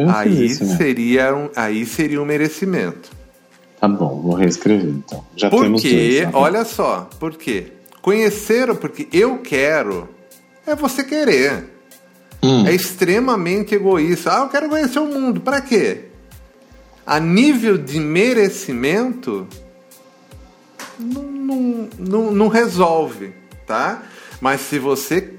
Ah, 0.09 0.19
aí, 0.19 0.49
né? 0.49 0.75
seria 0.77 1.33
um, 1.35 1.49
aí 1.55 1.85
seria 1.85 2.21
um 2.21 2.25
merecimento. 2.25 3.09
tá 3.79 3.87
bom, 3.87 4.21
vou 4.21 4.33
reescrever 4.33 4.89
então. 4.89 5.23
Já 5.35 5.49
temos 5.49 5.81
dois. 5.81 5.93
Porque, 5.93 6.27
tá? 6.29 6.37
olha 6.37 6.65
só, 6.65 7.07
por 7.19 7.37
quê? 7.37 7.67
Conhecer, 8.01 8.73
porque 8.75 9.07
eu 9.13 9.37
quero, 9.37 10.09
é 10.67 10.75
você 10.75 11.03
querer. 11.03 11.65
Hum, 12.41 12.65
É 12.65 12.73
extremamente 12.73 13.75
egoísta. 13.75 14.31
Ah, 14.33 14.43
eu 14.43 14.49
quero 14.49 14.69
conhecer 14.69 14.99
o 14.99 15.05
mundo. 15.05 15.41
Pra 15.41 15.61
quê? 15.61 16.08
A 17.09 17.19
nível 17.19 17.75
de 17.75 17.99
merecimento, 17.99 19.47
não, 20.99 21.23
não, 21.23 21.89
não, 21.97 22.31
não 22.31 22.47
resolve, 22.47 23.33
tá? 23.65 24.03
Mas 24.39 24.61
se 24.61 24.77
você 24.77 25.33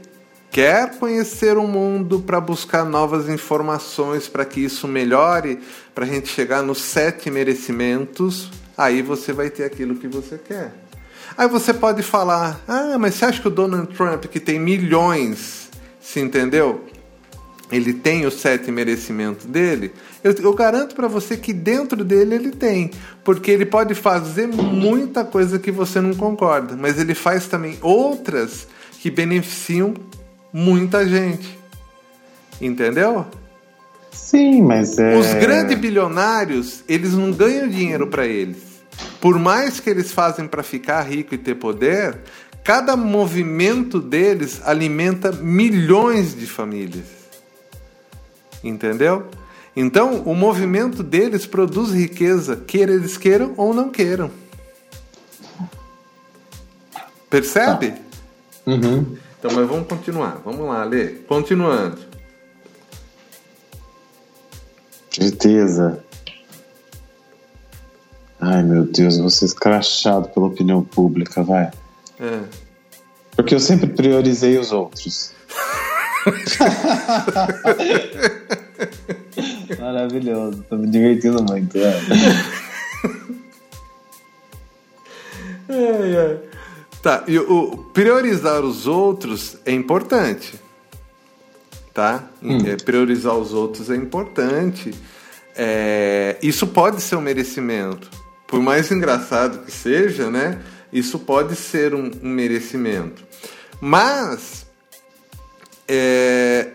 quer 0.51 0.99
conhecer 0.99 1.57
o 1.57 1.69
mundo 1.69 2.19
para 2.19 2.41
buscar 2.41 2.85
novas 2.85 3.29
informações 3.29 4.27
para 4.27 4.45
que 4.45 4.59
isso 4.59 4.89
melhore, 4.89 5.61
para 5.95 6.05
a 6.05 6.09
gente 6.09 6.27
chegar 6.27 6.61
nos 6.61 6.83
sete 6.83 7.31
merecimentos, 7.31 8.51
aí 8.77 9.01
você 9.01 9.33
vai 9.33 9.49
ter 9.49 9.63
aquilo 9.63 9.95
que 9.95 10.09
você 10.09 10.39
quer. 10.39 10.73
Aí 11.39 11.47
você 11.47 11.73
pode 11.73 12.03
falar: 12.03 12.61
ah, 12.67 12.99
mas 12.99 13.15
você 13.15 13.27
acha 13.27 13.41
que 13.41 13.47
o 13.47 13.51
Donald 13.51 13.95
Trump, 13.95 14.25
que 14.25 14.41
tem 14.41 14.59
milhões, 14.59 15.71
se 16.01 16.19
entendeu? 16.19 16.90
Ele 17.71 17.93
tem 17.93 18.27
os 18.27 18.35
sete 18.35 18.71
merecimentos 18.71 19.47
dele. 19.47 19.93
Eu, 20.25 20.33
eu 20.33 20.53
garanto 20.55 20.95
para 20.95 21.07
você 21.07 21.37
que 21.37 21.53
dentro 21.53 22.05
dele 22.05 22.35
ele 22.35 22.51
tem, 22.51 22.91
porque 23.23 23.51
ele 23.51 23.65
pode 23.65 23.95
fazer 23.95 24.49
muita 24.49 25.25
coisa 25.25 25.59
que 25.59 25.71
você 25.71 26.01
não 26.01 26.15
concorda, 26.15 26.77
mas 26.77 26.99
ele 26.99 27.15
faz 27.15 27.47
também 27.47 27.79
outras 27.81 28.67
que 29.01 29.11
beneficiam 29.11 29.95
muita 30.53 31.07
gente. 31.07 31.59
Entendeu? 32.61 33.27
Sim, 34.13 34.63
mas 34.63 34.99
é. 34.99 35.17
Os 35.17 35.33
grandes 35.35 35.79
bilionários, 35.79 36.83
eles 36.89 37.15
não 37.15 37.33
ganham 37.33 37.69
dinheiro 37.69 38.09
para 38.09 38.27
eles. 38.27 38.59
Por 39.21 39.39
mais 39.39 39.81
que 39.81 39.89
eles 39.89 40.13
fazem 40.13 40.47
para 40.47 40.63
ficar 40.63 41.03
rico 41.03 41.35
e 41.35 41.39
ter 41.39 41.55
poder, 41.55 42.19
cada 42.65 42.97
movimento 42.97 44.01
deles 44.01 44.61
alimenta 44.65 45.33
milhões 45.33 46.35
de 46.35 46.47
famílias. 46.47 47.20
Entendeu? 48.63 49.27
Então, 49.75 50.23
o 50.23 50.35
movimento 50.35 51.03
deles 51.03 51.47
produz 51.47 51.93
riqueza, 51.93 52.57
quer 52.57 52.89
eles 52.89 53.17
queiram 53.17 53.55
ou 53.57 53.73
não 53.73 53.91
queiram. 53.91 54.31
Percebe? 57.29 57.95
Uhum. 58.67 59.17
Então, 59.39 59.53
mas 59.55 59.67
vamos 59.69 59.87
continuar. 59.87 60.41
Vamos 60.45 60.67
lá, 60.67 60.85
Lê. 60.85 61.07
Continuando. 61.07 61.99
Certeza. 65.11 66.05
Ai, 68.41 68.63
meu 68.63 68.85
Deus, 68.85 69.17
eu 69.17 69.23
vou 69.23 69.31
ser 69.31 69.45
escrachado 69.45 70.29
pela 70.31 70.47
opinião 70.47 70.83
pública, 70.83 71.43
vai. 71.43 71.71
É. 72.19 72.41
Porque 73.37 73.55
eu 73.55 73.61
sempre 73.61 73.87
priorizei 73.87 74.59
os 74.59 74.73
outros. 74.73 75.33
Maravilhoso, 79.81 80.63
tô 80.69 80.77
me 80.77 80.87
divertindo 80.87 81.43
muito. 81.43 81.79
É. 81.79 82.01
Ai. 85.71 86.39
Tá, 87.03 87.25
e 87.27 87.39
o 87.39 87.79
priorizar 87.95 88.61
os 88.61 88.87
outros 88.87 89.57
é 89.65 89.73
importante. 89.73 90.61
Tá? 91.95 92.29
É, 92.67 92.77
priorizar 92.77 93.35
os 93.35 93.55
outros 93.55 93.89
é 93.91 93.97
importante. 93.97 94.93
É, 95.57 96.37
isso 96.43 96.67
pode 96.67 97.01
ser 97.01 97.17
um 97.17 97.23
merecimento. 97.23 98.11
Por 98.47 98.61
mais 98.61 98.91
engraçado 98.91 99.65
que 99.65 99.73
seja, 99.73 100.31
né? 100.31 100.61
Isso 100.93 101.19
pode 101.19 101.57
ser 101.57 101.95
um, 101.95 102.11
um 102.23 102.29
merecimento. 102.29 103.25
Mas 103.81 104.67
é, 105.89 106.69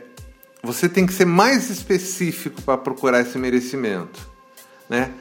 você 0.65 0.89
tem 0.89 1.05
que 1.05 1.13
ser 1.13 1.25
mais 1.25 1.69
específico 1.69 2.61
para 2.61 2.77
procurar 2.77 3.21
esse 3.21 3.37
merecimento. 3.37 4.29
Né? 4.89 5.11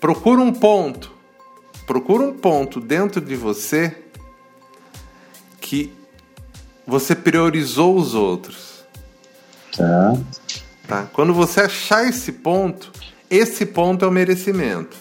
Procura 0.00 0.40
um 0.40 0.52
ponto. 0.52 1.12
Procura 1.86 2.24
um 2.24 2.32
ponto 2.32 2.80
dentro 2.80 3.20
de 3.20 3.34
você 3.34 3.96
que 5.60 5.92
você 6.86 7.14
priorizou 7.14 7.96
os 7.96 8.14
outros. 8.14 8.84
Tá. 9.76 10.16
Tá? 10.86 11.08
Quando 11.12 11.32
você 11.32 11.62
achar 11.62 12.06
esse 12.06 12.32
ponto, 12.32 12.92
esse 13.30 13.66
ponto 13.66 14.04
é 14.04 14.08
o 14.08 14.10
merecimento. 14.10 14.96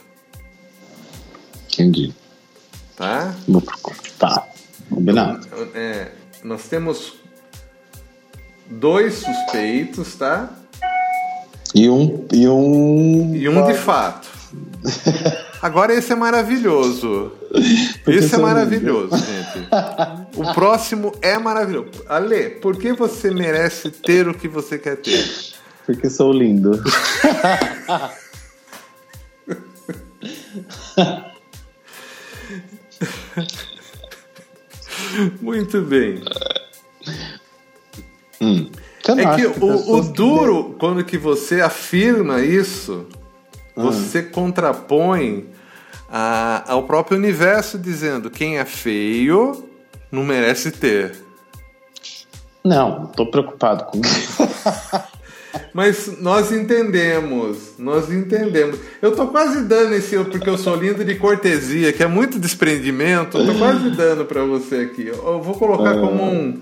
Entendi. 1.74 2.14
Tá? 2.96 3.36
Tá. 4.18 4.48
Combinado. 4.90 5.48
É, 5.74 6.12
nós 6.44 6.68
temos 6.68 7.21
dois 8.72 9.16
suspeitos, 9.16 10.16
tá? 10.16 10.50
E 11.76 11.90
um. 11.90 12.26
E 12.32 12.48
um. 12.48 13.36
E 13.36 13.50
um 13.50 13.66
de 13.66 13.74
fato. 13.74 14.30
Agora 15.62 15.94
esse 15.94 16.12
é 16.12 16.16
maravilhoso. 16.16 17.34
Esse 18.08 18.34
é 18.36 18.38
maravilhoso, 18.40 19.16
gente. 19.18 19.68
O 20.36 20.54
próximo 20.54 21.14
é 21.22 21.38
maravilhoso. 21.38 22.04
Ale, 22.10 22.50
por 22.50 22.76
que 22.78 22.92
você 22.94 23.30
merece 23.30 23.92
ter 23.92 24.28
o 24.28 24.34
que 24.34 24.48
você 24.48 24.80
quer 24.80 24.98
ter? 24.98 25.24
Porque 25.86 26.10
sou 26.10 26.34
lindo. 26.34 26.82
Muito 35.42 35.82
bem. 35.82 36.22
Não 38.42 39.20
É 39.20 39.36
que 39.36 39.46
o, 39.46 39.50
o 39.52 39.54
pessoas 39.54 40.08
que 40.08 40.14
duro, 40.14 40.76
quando 40.80 41.04
que 41.04 41.18
você 41.18 41.62
afirma 41.62 42.42
isso, 42.42 43.06
Ah. 43.76 43.82
você 43.84 44.22
contrapõe 44.24 45.46
a- 46.10 46.64
ao 46.68 46.84
próprio 46.84 47.18
universo 47.18 47.78
dizendo 47.78 48.30
quem 48.30 48.58
é 48.60 48.66
feio 48.66 49.66
não 50.12 50.24
merece 50.26 50.72
ter. 50.72 51.14
Não, 52.64 53.08
tô 53.08 53.26
preocupado 53.26 53.86
com 53.86 54.00
isso. 54.02 54.38
Mas 55.74 56.20
nós 56.22 56.52
entendemos, 56.52 57.74
nós 57.78 58.12
entendemos. 58.12 58.78
Eu 59.02 59.14
tô 59.16 59.28
quase 59.28 59.64
dando 59.64 59.94
esse 59.94 60.18
porque 60.26 60.50
eu 60.50 60.58
sou 60.58 60.76
lindo 60.76 61.04
de 61.04 61.16
cortesia, 61.16 61.92
que 61.92 62.04
é 62.04 62.08
muito 62.08 62.40
desprendimento. 62.40 63.38
Eu 63.38 63.48
tô 63.48 63.56
quase 63.56 63.90
dando 63.92 64.26
para 64.26 64.44
você 64.46 64.76
aqui. 64.78 65.08
Eu 65.08 65.42
vou 65.42 65.56
colocar 65.56 65.94
como 65.96 66.24
um, 66.24 66.40
Um 66.50 66.62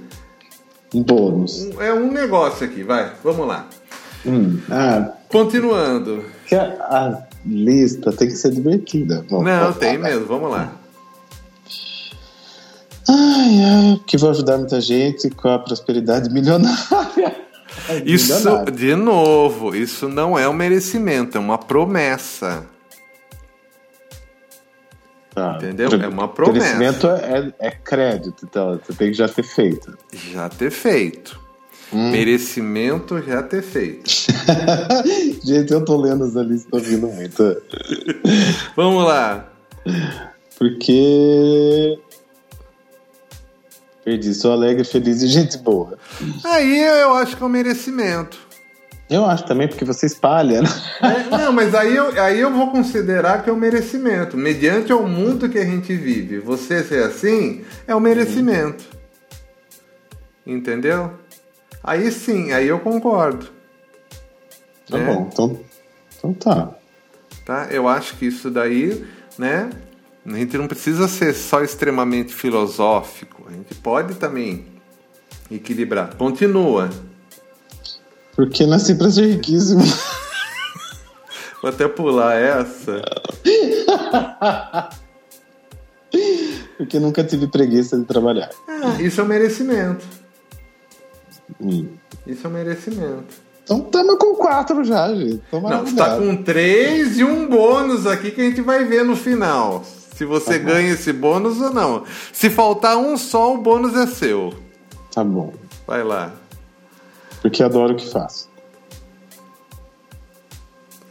bônus. 0.93 1.69
é 1.80 1.93
um 1.93 2.12
negócio 2.12 2.65
aqui, 2.65 2.84
vai. 2.84 3.12
Vamos 3.23 3.47
lá. 3.47 3.67
Hum. 4.25 4.60
Ah, 4.69 5.12
Continuando. 5.30 6.25
que 6.47 6.56
a, 6.56 6.63
a 6.63 7.23
lista 7.45 8.12
tem 8.12 8.28
que 8.28 8.36
ser 8.36 8.52
divertida. 8.52 9.23
Bom, 9.30 9.43
Não, 9.43 9.71
tem 9.73 9.97
vai. 9.97 10.12
mesmo. 10.12 10.25
Vamos 10.25 10.49
lá. 10.52 10.71
Ai, 13.08 13.63
ai, 13.63 14.02
que 14.06 14.17
vai 14.17 14.30
ajudar 14.32 14.58
muita 14.58 14.80
gente 14.82 15.30
com 15.32 15.47
a 15.49 15.60
prosperidade 15.60 16.30
milionária. 16.32 16.78
Ai, 17.88 18.04
Isso, 18.06 18.36
milionária. 18.36 18.71
de 18.71 18.95
novo, 18.95 19.75
isso 19.75 20.08
não 20.10 20.38
é 20.38 20.47
um 20.49 20.54
merecimento, 20.54 21.38
é 21.38 21.39
uma 21.41 21.58
promessa. 21.58 22.65
Tá. 25.39 25.56
Entendeu? 25.56 25.89
É 25.89 26.08
uma 26.08 26.28
promessa. 26.28 26.75
Merecimento 26.75 27.08
é, 27.08 27.54
é 27.60 27.71
crédito, 27.71 28.45
então 28.45 28.78
você 28.78 28.93
tem 28.93 29.12
que 29.12 29.17
já 29.17 29.30
ter 29.30 29.43
feito. 29.43 29.97
Já 30.12 30.49
ter 30.49 30.69
feito. 30.69 31.39
Merecimento 31.93 33.23
já 33.23 33.41
ter 33.41 33.63
feito. 33.63 34.04
gente, 35.41 35.71
eu 35.71 35.84
tô 35.86 35.95
lendo 35.95 36.25
essa 36.25 36.41
lista, 36.41 36.69
tô 36.69 36.78
ouvindo 36.78 37.08
muito. 37.08 37.62
Vamos 38.75 39.06
lá. 39.06 39.49
Porque. 40.58 41.97
Perdi, 44.04 44.34
sou 44.34 44.52
alegre, 44.52 44.84
feliz 44.84 45.21
e 45.21 45.28
gente 45.28 45.58
boa. 45.58 45.97
Aí 46.43 46.80
eu 47.02 47.13
acho 47.13 47.38
que 47.38 47.41
é 47.41 47.45
um 47.45 47.49
merecimento. 47.49 48.38
Eu 49.10 49.26
acho 49.26 49.43
também, 49.45 49.67
porque 49.67 49.84
você 49.84 50.06
espalha, 50.06 50.62
né? 50.62 50.69
É, 51.02 51.36
não, 51.36 51.52
mas 51.52 51.74
aí 51.74 51.95
eu, 51.95 52.22
aí 52.22 52.39
eu 52.39 52.54
vou 52.54 52.69
considerar 52.72 53.43
que 53.43 53.50
é 53.50 53.54
um 53.54 53.58
merecimento. 53.58 54.38
Mediante 54.38 54.93
o 54.93 55.08
mundo 55.08 55.50
que 55.50 55.58
a 55.58 55.65
gente 55.65 55.95
vive. 55.95 56.39
Você 56.39 56.84
ser 56.84 57.04
assim 57.04 57.63
é 57.88 57.95
um 57.95 58.00
merecimento. 58.00 58.84
Entendeu? 60.45 61.13
Aí 61.84 62.12
sim, 62.12 62.52
aí 62.52 62.67
eu 62.67 62.80
concordo. 62.80 63.48
Tá 64.89 64.98
É. 65.00 65.06
bom, 65.06 65.30
então, 65.32 65.60
então 66.17 66.34
tá. 66.34 66.69
Tá? 67.45 67.67
Eu 67.72 67.88
acho 67.88 68.15
que 68.15 68.28
isso 68.28 68.52
daí, 68.52 69.06
né? 69.38 69.69
A 70.26 70.32
gente 70.38 70.56
não 70.58 70.67
precisa 70.67 71.08
ser 71.08 71.34
só 71.34 71.63
extremamente 71.63 72.34
filosófico. 72.34 73.45
A 73.50 73.52
gente 73.52 73.74
pode 73.76 74.15
também 74.15 74.65
equilibrar. 75.50 76.15
Continua. 76.15 76.89
Porque 78.39 78.65
nasci 78.65 78.95
pra 78.95 79.12
ser 79.12 79.25
riquíssimo. 79.34 79.84
Vou 81.62 81.69
até 81.69 81.89
pular 81.89 82.36
essa. 82.36 83.02
Porque 86.78 86.97
nunca 87.02 87.21
tive 87.21 87.47
preguiça 87.47 87.97
de 87.97 88.06
trabalhar. 88.06 88.49
Ah, 88.65 89.02
isso 89.02 89.19
é 89.19 89.25
um 89.25 89.28
merecimento. 89.28 90.06
Hum. 91.60 91.88
Isso 92.25 92.47
é 92.47 92.49
um 92.49 92.54
merecimento. 92.54 93.25
Então 93.65 93.80
estamos 93.80 94.15
com 94.17 94.36
quatro 94.36 94.86
já, 94.86 95.13
gente. 95.13 95.41
Tô 95.52 95.60
Não, 95.60 95.69
tá 95.69 95.75
maravilhado. 95.78 96.21
com 96.25 96.38
três 96.41 97.19
e 97.19 97.25
um 97.25 97.45
bônus 97.49 98.08
aqui 98.08 98.32
que 98.32 98.39
a 98.39 98.45
gente 98.45 98.62
vai 98.62 98.86
ver 98.86 99.04
no 99.04 99.17
final. 99.17 99.84
Se 100.15 100.23
você 100.23 100.58
Tá 100.58 100.63
ganha 100.65 100.93
esse 100.93 101.12
bônus 101.12 101.60
ou 101.60 101.73
não. 101.73 102.06
Se 102.32 102.49
faltar 102.49 102.95
um 102.95 103.17
só, 103.17 103.54
o 103.54 103.58
bônus 103.58 103.97
é 103.97 104.08
seu. 104.08 104.54
Tá 105.13 105.25
bom. 105.25 105.54
Vai 105.86 106.06
lá. 106.06 106.32
Porque 107.41 107.63
adoro 107.63 107.93
o 107.93 107.95
que 107.95 108.10
faço. 108.10 108.49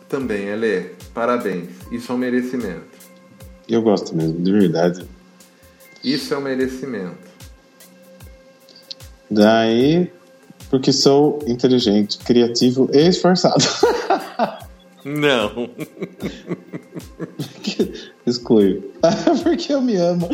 Também, 0.08 0.48
Elê. 0.48 0.90
Parabéns. 1.12 1.70
Isso 1.90 2.12
é 2.12 2.14
um 2.14 2.18
merecimento. 2.18 2.98
Eu 3.68 3.82
gosto 3.82 4.16
mesmo, 4.16 4.40
de 4.42 4.52
verdade. 4.52 5.06
Isso 6.02 6.32
é 6.32 6.38
um 6.38 6.40
merecimento. 6.40 7.28
Daí, 9.30 10.10
porque 10.70 10.92
sou 10.92 11.38
inteligente, 11.46 12.18
criativo 12.18 12.88
e 12.92 13.08
esforçado. 13.08 13.62
Não. 15.04 15.70
Excluio. 18.26 18.92
porque 19.42 19.72
eu 19.72 19.80
me 19.80 19.96
amo. 19.96 20.28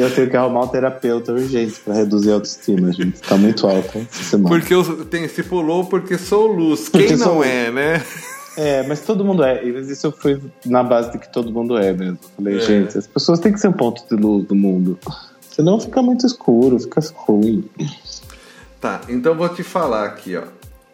Eu 0.00 0.14
tenho 0.14 0.30
que 0.30 0.36
arrumar 0.36 0.64
um 0.64 0.68
terapeuta 0.68 1.32
urgente 1.32 1.80
para 1.80 1.94
reduzir 1.94 2.30
a 2.30 2.34
autoestima, 2.34 2.92
gente. 2.92 3.20
Tá 3.20 3.36
muito 3.36 3.66
alta 3.66 3.98
essa 3.98 4.24
semana. 4.24 4.48
Porque 4.48 4.74
eu 4.74 5.04
tenho 5.04 5.28
se 5.28 5.42
pulou 5.42 5.84
porque 5.84 6.16
sou 6.16 6.46
luz. 6.46 6.88
Quem 6.88 7.02
porque 7.02 7.16
não 7.16 7.44
é, 7.44 7.70
né? 7.70 8.02
É, 8.56 8.82
mas 8.82 9.00
todo 9.00 9.24
mundo 9.24 9.44
é. 9.44 9.64
E 9.64 9.70
isso 9.92 10.06
eu 10.06 10.12
fui 10.12 10.40
na 10.66 10.82
base 10.82 11.12
de 11.12 11.18
que 11.18 11.32
todo 11.32 11.52
mundo 11.52 11.76
é 11.76 11.92
mesmo. 11.92 12.18
Falei, 12.36 12.56
é. 12.56 12.60
gente, 12.60 12.98
as 12.98 13.06
pessoas 13.06 13.38
têm 13.40 13.52
que 13.52 13.60
ser 13.60 13.68
um 13.68 13.72
ponto 13.72 14.02
de 14.08 14.20
luz 14.20 14.46
do 14.46 14.54
mundo. 14.54 14.98
Senão 15.50 15.78
fica 15.78 16.02
muito 16.02 16.26
escuro, 16.26 16.78
fica 16.78 17.00
ruim. 17.14 17.68
Tá, 18.80 19.02
então 19.08 19.34
vou 19.34 19.48
te 19.48 19.62
falar 19.62 20.06
aqui, 20.06 20.36
ó. 20.36 20.44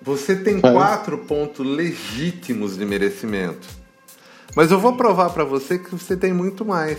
Você 0.02 0.36
tem 0.36 0.60
Vai. 0.60 0.72
quatro 0.72 1.18
pontos 1.18 1.66
legítimos 1.66 2.76
de 2.76 2.84
merecimento. 2.84 3.66
Mas 4.54 4.70
eu 4.70 4.78
vou 4.78 4.96
provar 4.96 5.30
para 5.30 5.44
você 5.44 5.78
que 5.78 5.94
você 5.94 6.16
tem 6.16 6.32
muito 6.32 6.64
mais. 6.64 6.98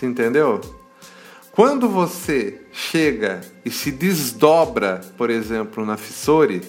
Você 0.00 0.06
entendeu? 0.06 0.62
Quando 1.52 1.86
você 1.86 2.62
chega 2.72 3.42
e 3.62 3.70
se 3.70 3.92
desdobra, 3.92 5.02
por 5.18 5.28
exemplo, 5.28 5.84
na 5.84 5.98
Fissori, 5.98 6.62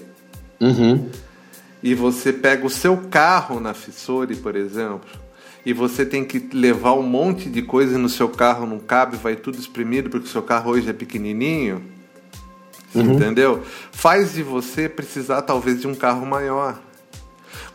uhum. 0.60 1.10
e 1.82 1.96
você 1.96 2.34
pega 2.34 2.66
o 2.66 2.70
seu 2.70 2.98
carro 3.10 3.62
na 3.62 3.74
Fissori, 3.74 4.36
por 4.36 4.54
exemplo, 4.58 5.10
e 5.66 5.72
você 5.72 6.06
tem 6.06 6.26
que 6.26 6.50
levar 6.52 6.92
um 6.92 7.04
monte 7.04 7.50
de 7.50 7.62
coisa 7.62 7.98
no 7.98 8.10
seu 8.10 8.28
carro, 8.28 8.66
não 8.66 8.80
cabe, 8.80 9.16
vai 9.16 9.38
tudo 9.38 9.58
exprimido 9.58 10.10
porque 10.10 10.28
o 10.28 10.30
seu 10.30 10.44
carro 10.44 10.72
hoje 10.72 10.90
é 10.90 10.94
pequenininho, 10.94 11.82
uhum. 12.94 13.14
entendeu? 13.14 13.64
Faz 13.94 14.34
de 14.34 14.44
você 14.44 14.90
precisar 14.90 15.44
talvez 15.44 15.80
de 15.80 15.88
um 15.88 15.96
carro 15.96 16.26
maior. 16.26 16.78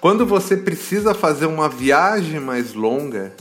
Quando 0.02 0.26
você 0.26 0.54
precisa 0.54 1.14
fazer 1.14 1.46
uma 1.46 1.66
viagem 1.66 2.40
mais 2.40 2.74
longa 2.74 3.32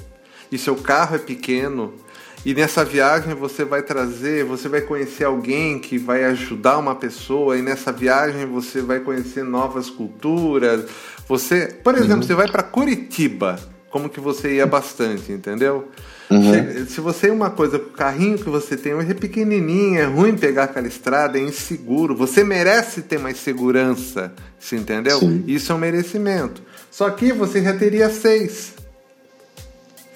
e 0.49 0.57
seu 0.57 0.77
carro 0.77 1.17
é 1.17 1.19
pequeno, 1.19 2.04
e 2.45 2.53
nessa 2.53 2.85
viagem 2.85 3.33
você 3.33 3.65
vai 3.65 3.81
trazer, 3.81 4.45
você 4.45 4.69
vai 4.69 4.81
conhecer 4.81 5.23
alguém 5.23 5.79
que 5.79 5.97
vai 5.97 6.23
ajudar 6.25 6.77
uma 6.77 6.95
pessoa, 6.95 7.57
e 7.57 7.61
nessa 7.61 7.91
viagem 7.91 8.45
você 8.45 8.81
vai 8.81 8.99
conhecer 8.99 9.43
novas 9.43 9.89
culturas. 9.89 10.85
Você, 11.27 11.75
por 11.83 11.95
exemplo, 11.95 12.17
uhum. 12.17 12.23
você 12.23 12.35
vai 12.35 12.47
para 12.47 12.63
Curitiba 12.63 13.59
como 13.95 14.09
que 14.09 14.19
você 14.19 14.55
ia 14.55 14.65
bastante, 14.65 15.31
entendeu? 15.31 15.87
Uhum. 16.29 16.85
Se 16.85 16.99
você 16.99 17.29
é 17.29 17.31
uma 17.31 17.49
coisa, 17.49 17.77
o 17.77 17.91
carrinho 17.91 18.37
que 18.37 18.49
você 18.49 18.75
tem 18.75 18.93
hoje 18.93 19.11
é 19.11 19.13
pequenininho, 19.13 19.97
é 19.97 20.03
ruim 20.03 20.35
pegar 20.35 20.65
aquela 20.65 20.85
estrada, 20.85 21.37
é 21.37 21.41
inseguro. 21.41 22.13
Você 22.13 22.43
merece 22.43 23.03
ter 23.03 23.17
mais 23.17 23.37
segurança, 23.37 24.33
se 24.59 24.75
entendeu? 24.75 25.17
Sim. 25.19 25.45
Isso 25.47 25.71
é 25.71 25.75
um 25.75 25.77
merecimento. 25.77 26.61
Só 26.91 27.09
que 27.09 27.31
você 27.31 27.63
já 27.63 27.73
teria 27.73 28.09
seis. 28.09 28.73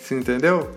Se 0.01 0.13
entendeu? 0.13 0.71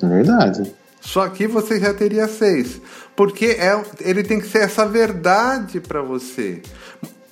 É 0.00 0.06
verdade. 0.06 0.72
Só 1.00 1.28
que 1.28 1.48
você 1.48 1.80
já 1.80 1.92
teria 1.92 2.28
seis. 2.28 2.80
Porque 3.16 3.46
é, 3.58 3.82
ele 4.00 4.22
tem 4.22 4.40
que 4.40 4.46
ser 4.46 4.58
essa 4.58 4.86
verdade 4.86 5.80
para 5.80 6.00
você. 6.00 6.62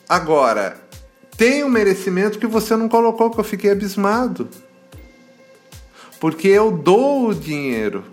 Agora, 0.09 0.77
tem 1.37 1.65
um 1.65 1.69
merecimento 1.69 2.39
que 2.39 2.47
você 2.47 2.77
não 2.77 2.89
colocou, 2.89 3.31
que 3.31 3.39
eu 3.39 3.45
fiquei 3.45 3.71
abismado. 3.71 4.49
Porque 6.19 6.49
eu 6.49 6.71
dou 6.71 7.29
o 7.29 7.35
dinheiro. 7.35 8.05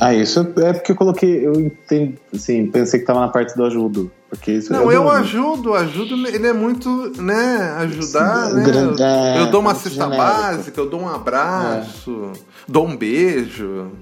Ah, 0.00 0.14
isso 0.14 0.40
é 0.56 0.72
porque 0.72 0.92
eu 0.92 0.96
coloquei, 0.96 1.46
eu 1.46 1.52
entendi, 1.52 2.18
assim, 2.34 2.66
pensei 2.66 2.98
que 2.98 3.04
estava 3.04 3.20
na 3.20 3.28
parte 3.28 3.54
do 3.54 3.64
ajudo. 3.64 4.10
Porque 4.32 4.50
isso 4.50 4.72
não, 4.72 4.84
eu, 4.84 4.92
eu 4.92 5.10
ajudo, 5.10 5.74
ajudo, 5.74 6.14
ele 6.26 6.46
é 6.46 6.54
muito, 6.54 6.88
né, 7.20 7.74
ajudar, 7.80 8.48
Sim, 8.48 8.54
né? 8.54 8.64
Grande, 8.64 9.02
eu, 9.02 9.06
é, 9.06 9.40
eu, 9.42 9.50
dou 9.50 9.60
uma 9.60 9.74
cesta 9.74 10.04
genérico. 10.04 10.16
básica, 10.16 10.80
eu 10.80 10.88
dou 10.88 11.02
um 11.02 11.08
abraço, 11.08 12.32
é. 12.34 12.38
dou 12.66 12.86
um 12.86 12.96
beijo. 12.96 13.92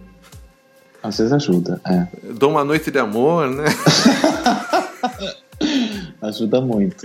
Às 1.02 1.18
vezes 1.18 1.32
ajuda, 1.32 1.80
é. 1.84 2.06
dou 2.32 2.52
uma 2.52 2.62
noite 2.62 2.92
de 2.92 2.98
amor, 3.00 3.50
né? 3.50 3.64
Ajuda 6.22 6.60
muito. 6.60 7.04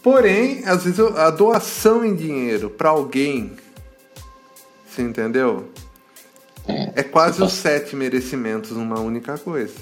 Porém, 0.00 0.62
às 0.66 0.84
vezes 0.84 1.00
a 1.00 1.30
doação 1.30 2.04
em 2.04 2.14
dinheiro 2.14 2.70
para 2.70 2.90
alguém, 2.90 3.54
você 4.86 5.02
entendeu? 5.02 5.68
É, 6.68 7.00
é 7.00 7.02
quase 7.02 7.42
os 7.42 7.54
sete 7.54 7.96
merecimentos 7.96 8.70
numa 8.70 9.00
única 9.00 9.36
coisa. 9.36 9.74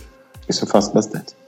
Isso 0.49 0.65
eu 0.65 0.69
faço 0.69 0.95
bastante. 0.95 1.42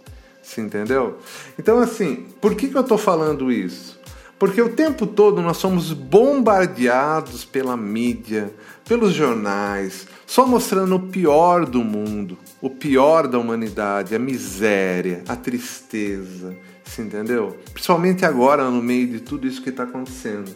Você 0.44 0.60
entendeu? 0.60 1.18
Então, 1.58 1.78
assim, 1.80 2.26
por 2.40 2.54
que, 2.54 2.68
que 2.68 2.76
eu 2.76 2.82
estou 2.82 2.98
falando 2.98 3.50
isso? 3.50 3.98
Porque 4.38 4.60
o 4.60 4.68
tempo 4.68 5.06
todo 5.06 5.40
nós 5.40 5.56
somos 5.56 5.92
bombardeados 5.92 7.44
pela 7.44 7.76
mídia, 7.76 8.52
pelos 8.86 9.14
jornais, 9.14 10.06
só 10.26 10.46
mostrando 10.46 10.96
o 10.96 11.00
pior 11.00 11.64
do 11.64 11.82
mundo, 11.82 12.36
o 12.60 12.68
pior 12.68 13.26
da 13.26 13.38
humanidade, 13.38 14.14
a 14.14 14.18
miséria, 14.18 15.22
a 15.26 15.34
tristeza, 15.34 16.54
se 16.84 17.00
entendeu? 17.00 17.56
Principalmente 17.72 18.26
agora, 18.26 18.70
no 18.70 18.82
meio 18.82 19.08
de 19.08 19.20
tudo 19.20 19.46
isso 19.46 19.62
que 19.62 19.70
está 19.70 19.84
acontecendo. 19.84 20.54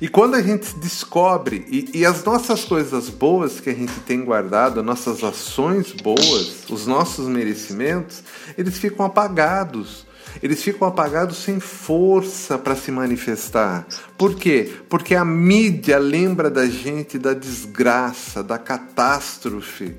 E 0.00 0.08
quando 0.08 0.34
a 0.34 0.42
gente 0.42 0.74
descobre, 0.76 1.64
e, 1.68 1.98
e, 2.00 2.06
as 2.06 2.24
nossas 2.24 2.64
coisas 2.64 3.08
boas 3.08 3.60
que 3.60 3.70
a 3.70 3.74
gente 3.74 4.00
tem 4.00 4.24
guardado, 4.24 4.82
nossas 4.82 5.22
ações 5.22 5.92
boas, 5.92 6.68
os 6.68 6.86
nossos 6.86 7.26
merecimentos, 7.28 8.22
eles 8.58 8.76
ficam 8.78 9.06
apagados 9.06 10.06
eles 10.42 10.62
ficam 10.62 10.88
apagados 10.88 11.38
sem 11.38 11.60
força 11.60 12.58
para 12.58 12.74
se 12.74 12.90
manifestar. 12.90 13.86
Por 14.18 14.34
quê? 14.34 14.72
Porque 14.88 15.14
a 15.14 15.24
mídia 15.24 15.98
lembra 15.98 16.50
da 16.50 16.66
gente 16.66 17.18
da 17.18 17.32
desgraça, 17.32 18.42
da 18.42 18.58
catástrofe, 18.58 19.94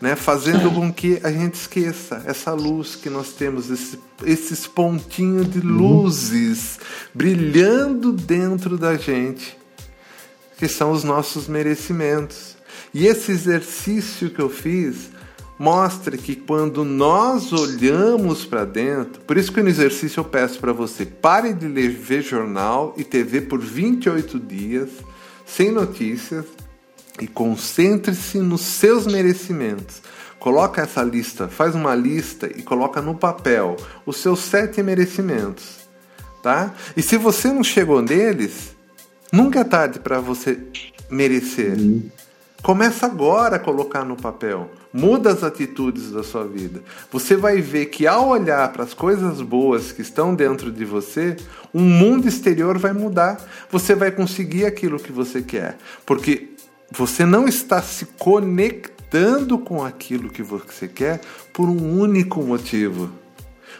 né? 0.00 0.14
fazendo 0.14 0.70
com 0.70 0.92
que 0.92 1.20
a 1.22 1.30
gente 1.30 1.54
esqueça 1.54 2.22
essa 2.26 2.52
luz 2.52 2.94
que 2.94 3.08
nós 3.08 3.32
temos, 3.32 3.70
esse, 3.70 3.98
esses 4.24 4.66
pontinhos 4.66 5.50
de 5.50 5.60
luzes 5.60 6.78
brilhando 7.14 8.12
dentro 8.12 8.76
da 8.76 8.96
gente, 8.96 9.56
que 10.58 10.68
são 10.68 10.90
os 10.90 11.04
nossos 11.04 11.48
merecimentos. 11.48 12.56
E 12.92 13.06
esse 13.06 13.32
exercício 13.32 14.30
que 14.30 14.40
eu 14.40 14.48
fiz 14.48 15.10
mostra 15.58 16.16
que 16.16 16.36
quando 16.36 16.84
nós 16.84 17.52
olhamos 17.52 18.44
para 18.44 18.64
dentro, 18.64 19.22
por 19.22 19.36
isso 19.36 19.52
que 19.52 19.62
no 19.62 19.68
exercício 19.68 20.20
eu 20.20 20.24
peço 20.24 20.58
para 20.58 20.72
você, 20.72 21.06
pare 21.06 21.54
de 21.54 21.66
ler, 21.66 22.22
jornal 22.22 22.94
e 22.96 23.04
TV 23.04 23.40
por 23.40 23.60
28 23.60 24.38
dias, 24.38 24.90
sem 25.46 25.70
notícias, 25.70 26.44
e 27.20 27.26
concentre-se 27.26 28.38
nos 28.38 28.62
seus 28.62 29.06
merecimentos. 29.06 30.02
Coloca 30.38 30.82
essa 30.82 31.02
lista, 31.02 31.48
faz 31.48 31.74
uma 31.74 31.94
lista 31.94 32.46
e 32.46 32.62
coloca 32.62 33.00
no 33.00 33.14
papel 33.14 33.76
os 34.04 34.18
seus 34.18 34.40
sete 34.40 34.82
merecimentos, 34.82 35.88
tá? 36.42 36.72
E 36.96 37.02
se 37.02 37.16
você 37.16 37.48
não 37.52 37.64
chegou 37.64 38.00
neles, 38.02 38.76
nunca 39.32 39.60
é 39.60 39.64
tarde 39.64 39.98
para 39.98 40.20
você 40.20 40.58
merecer. 41.10 41.76
Uhum. 41.78 42.10
Começa 42.62 43.06
agora 43.06 43.56
a 43.56 43.60
colocar 43.60 44.04
no 44.04 44.16
papel. 44.16 44.70
Muda 44.92 45.30
as 45.30 45.44
atitudes 45.44 46.10
da 46.10 46.22
sua 46.22 46.44
vida. 46.44 46.82
Você 47.12 47.36
vai 47.36 47.60
ver 47.60 47.86
que 47.86 48.06
ao 48.06 48.28
olhar 48.28 48.72
para 48.72 48.82
as 48.82 48.94
coisas 48.94 49.40
boas 49.42 49.92
que 49.92 50.02
estão 50.02 50.34
dentro 50.34 50.72
de 50.72 50.84
você, 50.84 51.36
um 51.72 51.82
mundo 51.82 52.26
exterior 52.26 52.78
vai 52.78 52.92
mudar. 52.92 53.38
Você 53.70 53.94
vai 53.94 54.10
conseguir 54.10 54.64
aquilo 54.64 54.98
que 54.98 55.12
você 55.12 55.42
quer. 55.42 55.76
Porque 56.04 56.55
você 56.90 57.24
não 57.24 57.46
está 57.46 57.82
se 57.82 58.06
conectando 58.18 59.58
com 59.58 59.84
aquilo 59.84 60.30
que 60.30 60.42
você 60.42 60.86
quer 60.86 61.20
por 61.52 61.68
um 61.68 61.98
único 61.98 62.42
motivo. 62.42 63.10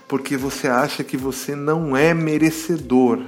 Porque 0.08 0.36
você 0.36 0.68
acha 0.68 1.02
que 1.02 1.16
você 1.16 1.54
não 1.56 1.96
é 1.96 2.14
merecedor. 2.14 3.22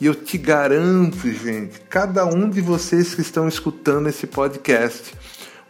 E 0.00 0.06
eu 0.06 0.14
te 0.14 0.38
garanto, 0.38 1.30
gente, 1.30 1.78
cada 1.88 2.24
um 2.24 2.48
de 2.48 2.60
vocês 2.62 3.14
que 3.14 3.20
estão 3.20 3.46
escutando 3.46 4.08
esse 4.08 4.26
podcast, 4.26 5.12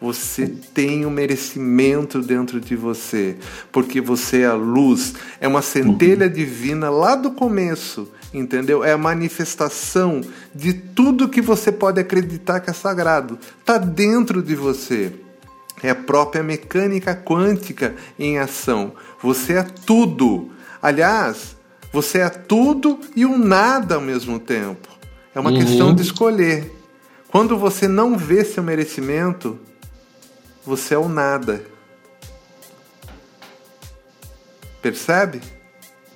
você 0.00 0.46
tem 0.72 1.04
o 1.04 1.08
um 1.08 1.10
merecimento 1.10 2.22
dentro 2.22 2.60
de 2.60 2.76
você, 2.76 3.36
porque 3.72 4.00
você 4.00 4.42
é 4.42 4.46
a 4.46 4.54
luz, 4.54 5.14
é 5.40 5.48
uma 5.48 5.62
centelha 5.62 6.26
uhum. 6.26 6.32
divina 6.32 6.88
lá 6.88 7.16
do 7.16 7.32
começo, 7.32 8.08
entendeu? 8.32 8.84
É 8.84 8.92
a 8.92 8.98
manifestação 8.98 10.20
de 10.54 10.72
tudo 10.72 11.28
que 11.28 11.40
você 11.40 11.72
pode 11.72 12.00
acreditar 12.00 12.60
que 12.60 12.70
é 12.70 12.72
sagrado, 12.72 13.38
está 13.58 13.78
dentro 13.78 14.42
de 14.42 14.54
você. 14.54 15.12
É 15.82 15.90
a 15.90 15.94
própria 15.94 16.42
mecânica 16.42 17.14
quântica 17.14 17.94
em 18.18 18.38
ação. 18.38 18.92
Você 19.22 19.54
é 19.54 19.62
tudo. 19.62 20.50
Aliás, 20.82 21.56
você 21.92 22.18
é 22.18 22.28
tudo 22.28 23.00
e 23.16 23.24
o 23.24 23.30
um 23.30 23.38
nada 23.38 23.94
ao 23.94 24.00
mesmo 24.00 24.38
tempo. 24.38 24.88
É 25.34 25.40
uma 25.40 25.50
uhum. 25.50 25.58
questão 25.58 25.94
de 25.94 26.02
escolher. 26.02 26.70
Quando 27.28 27.56
você 27.56 27.88
não 27.88 28.18
vê 28.18 28.44
seu 28.44 28.62
merecimento, 28.62 29.58
você 30.64 30.94
é 30.94 30.98
o 30.98 31.08
nada. 31.08 31.62
Percebe? 34.82 35.40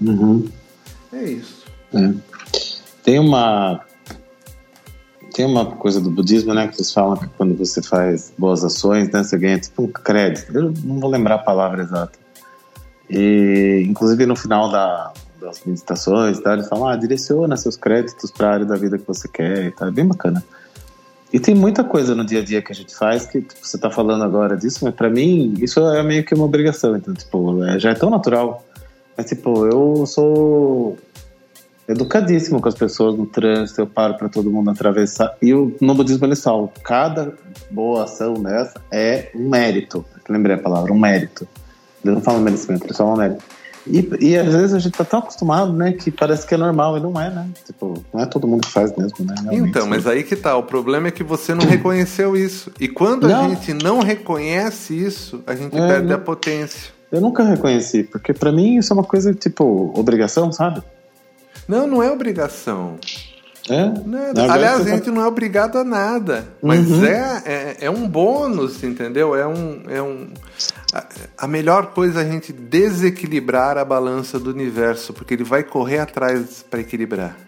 Uhum. 0.00 0.48
É 1.12 1.22
isso. 1.22 1.63
É. 1.94 2.14
Tem 3.02 3.18
uma. 3.18 3.80
tem 5.35 5.44
uma 5.44 5.66
coisa 5.66 6.00
do 6.00 6.11
budismo, 6.11 6.54
né, 6.54 6.68
que 6.68 6.76
eles 6.76 6.92
falam 6.92 7.16
que 7.16 7.26
quando 7.37 7.54
você 7.57 7.83
faz 7.83 8.33
boas 8.38 8.64
ações, 8.64 9.11
né, 9.11 9.22
você 9.22 9.37
ganha 9.37 9.59
tipo 9.59 9.83
um 9.83 9.88
crédito. 9.88 10.57
Eu 10.57 10.72
não 10.85 11.00
vou 11.00 11.11
lembrar 11.11 11.37
a 11.37 11.38
palavra 11.38 11.83
exata. 11.83 12.18
E, 13.09 13.85
inclusive, 13.88 14.24
no 14.26 14.35
final 14.35 14.70
da, 14.70 15.12
das 15.40 15.62
meditações, 15.64 16.40
tá, 16.40 16.54
eles 16.54 16.68
falam, 16.68 16.88
ah, 16.88 16.96
direciona 16.96 17.57
seus 17.57 17.76
créditos 17.76 18.30
para 18.30 18.48
a 18.48 18.52
área 18.52 18.66
da 18.66 18.76
vida 18.76 18.98
que 18.98 19.07
você 19.07 19.28
quer 19.28 19.66
e 19.66 19.70
tal. 19.70 19.88
É 19.88 19.90
bem 19.90 20.07
bacana. 20.07 20.42
E 21.33 21.40
tem 21.40 21.54
muita 21.54 21.83
coisa 21.83 22.14
no 22.14 22.24
dia 22.24 22.40
a 22.40 22.44
dia 22.44 22.62
que 22.62 22.70
a 22.70 22.74
gente 22.74 22.94
faz 22.94 23.26
que 23.26 23.42
tipo, 23.42 23.66
você 23.66 23.76
está 23.76 23.90
falando 23.90 24.22
agora 24.22 24.57
disso, 24.57 24.85
mas 24.85 24.94
para 24.94 25.11
mim 25.11 25.54
isso 25.59 25.80
é 25.80 26.00
meio 26.02 26.24
que 26.24 26.33
uma 26.33 26.44
obrigação. 26.44 26.96
Então, 26.96 27.12
tipo, 27.12 27.62
é, 27.64 27.78
já 27.78 27.90
é 27.90 27.94
tão 27.94 28.09
natural. 28.09 28.64
Mas, 29.16 29.26
tipo, 29.26 29.66
eu 29.66 30.07
sou 30.07 30.96
educadíssimo 31.88 32.61
com 32.61 32.68
as 32.68 32.75
pessoas 32.75 33.16
no 33.16 33.27
trânsito, 33.27 33.81
eu 33.81 33.87
paro 33.87 34.14
para 34.14 34.29
todo 34.29 34.51
mundo 34.51 34.70
atravessar. 34.70 35.37
E 35.40 35.53
o, 35.53 35.75
no 35.81 35.94
budismo 35.94 36.27
eles 36.27 36.42
falam, 36.42 36.70
cada 36.83 37.35
boa 37.70 38.05
ação 38.05 38.35
dessa 38.35 38.81
é 38.90 39.31
um 39.35 39.49
mérito. 39.49 40.05
Lembrei 40.29 40.57
a 40.57 40.59
palavra, 40.59 40.92
um 40.92 40.99
mérito. 40.99 41.47
Eles 42.05 42.16
não 42.16 42.23
falam 42.23 42.40
merecimento, 42.40 42.85
eles 42.85 42.97
falam 42.97 43.16
mérito. 43.16 43.44
E, 43.87 44.09
e 44.20 44.37
às 44.37 44.53
vezes 44.53 44.73
a 44.73 44.79
gente 44.79 44.97
tá 44.97 45.05
tão 45.05 45.18
acostumado, 45.18 45.73
né, 45.73 45.92
que 45.92 46.11
parece 46.11 46.47
que 46.47 46.55
é 46.55 46.57
normal 46.57 46.97
e 46.97 47.01
não 47.01 47.20
é, 47.20 47.29
né? 47.29 47.47
Tipo, 47.66 48.03
não 48.12 48.23
é 48.23 48.27
todo 48.27 48.49
mundo 48.49 48.66
que 48.66 48.73
faz 48.73 48.97
mesmo, 48.97 49.25
né? 49.25 49.35
Realmente, 49.42 49.68
então, 49.68 49.87
mas 49.87 50.07
aí 50.07 50.23
que 50.23 50.37
tá, 50.37 50.57
o 50.57 50.62
problema 50.62 51.09
é 51.09 51.11
que 51.11 51.23
você 51.23 51.55
não 51.55 51.66
reconheceu 51.66 52.35
isso. 52.35 52.73
E 52.81 52.88
quando 52.88 53.29
não. 53.29 53.44
a 53.44 53.49
gente 53.51 53.75
não 53.75 54.01
reconhece 54.01 54.94
isso, 54.94 55.42
a 55.47 55.55
gente 55.55 55.77
é, 55.77 55.87
perde 55.87 56.09
não. 56.09 56.16
a 56.16 56.18
potência. 56.18 56.94
Eu 57.12 57.20
nunca 57.20 57.44
reconheci, 57.44 58.05
porque 58.05 58.33
para 58.33 58.51
mim 58.51 58.79
isso 58.79 58.92
é 58.92 58.94
uma 58.94 59.05
coisa 59.05 59.35
tipo 59.35 59.92
obrigação, 59.94 60.51
sabe? 60.51 60.83
Não, 61.66 61.87
não 61.87 62.03
é 62.03 62.11
obrigação. 62.11 62.98
É? 63.68 63.90
Nada. 64.07 64.53
Aliás, 64.53 64.87
a 64.87 64.90
gente 64.90 65.11
não 65.11 65.22
é 65.22 65.27
obrigado 65.27 65.79
a 65.79 65.85
nada, 65.85 66.46
mas 66.62 66.90
uhum. 66.90 67.05
é, 67.05 67.42
é, 67.46 67.77
é, 67.81 67.90
um 67.90 68.07
bônus, 68.07 68.85
entendeu? 68.85 69.35
É 69.35 69.46
um, 69.46 69.83
é 69.88 70.03
um 70.03 70.29
a, 70.92 71.05
a, 71.38 71.46
melhor 71.46 71.87
coisa 71.87 72.20
é 72.20 72.29
a 72.29 72.31
gente 72.31 72.53
desequilibrar 72.53 73.79
a 73.79 73.85
balança 73.85 74.38
do 74.38 74.50
universo, 74.50 75.14
porque 75.14 75.33
ele 75.33 75.44
vai 75.44 75.62
correr 75.62 76.00
atrás 76.00 76.62
para 76.68 76.81
equilibrar. 76.81 77.38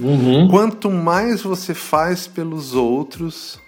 Uhum. 0.00 0.48
Quanto 0.50 0.90
mais 0.90 1.42
você 1.42 1.74
faz 1.74 2.26
pelos 2.26 2.74
outros, 2.74 3.60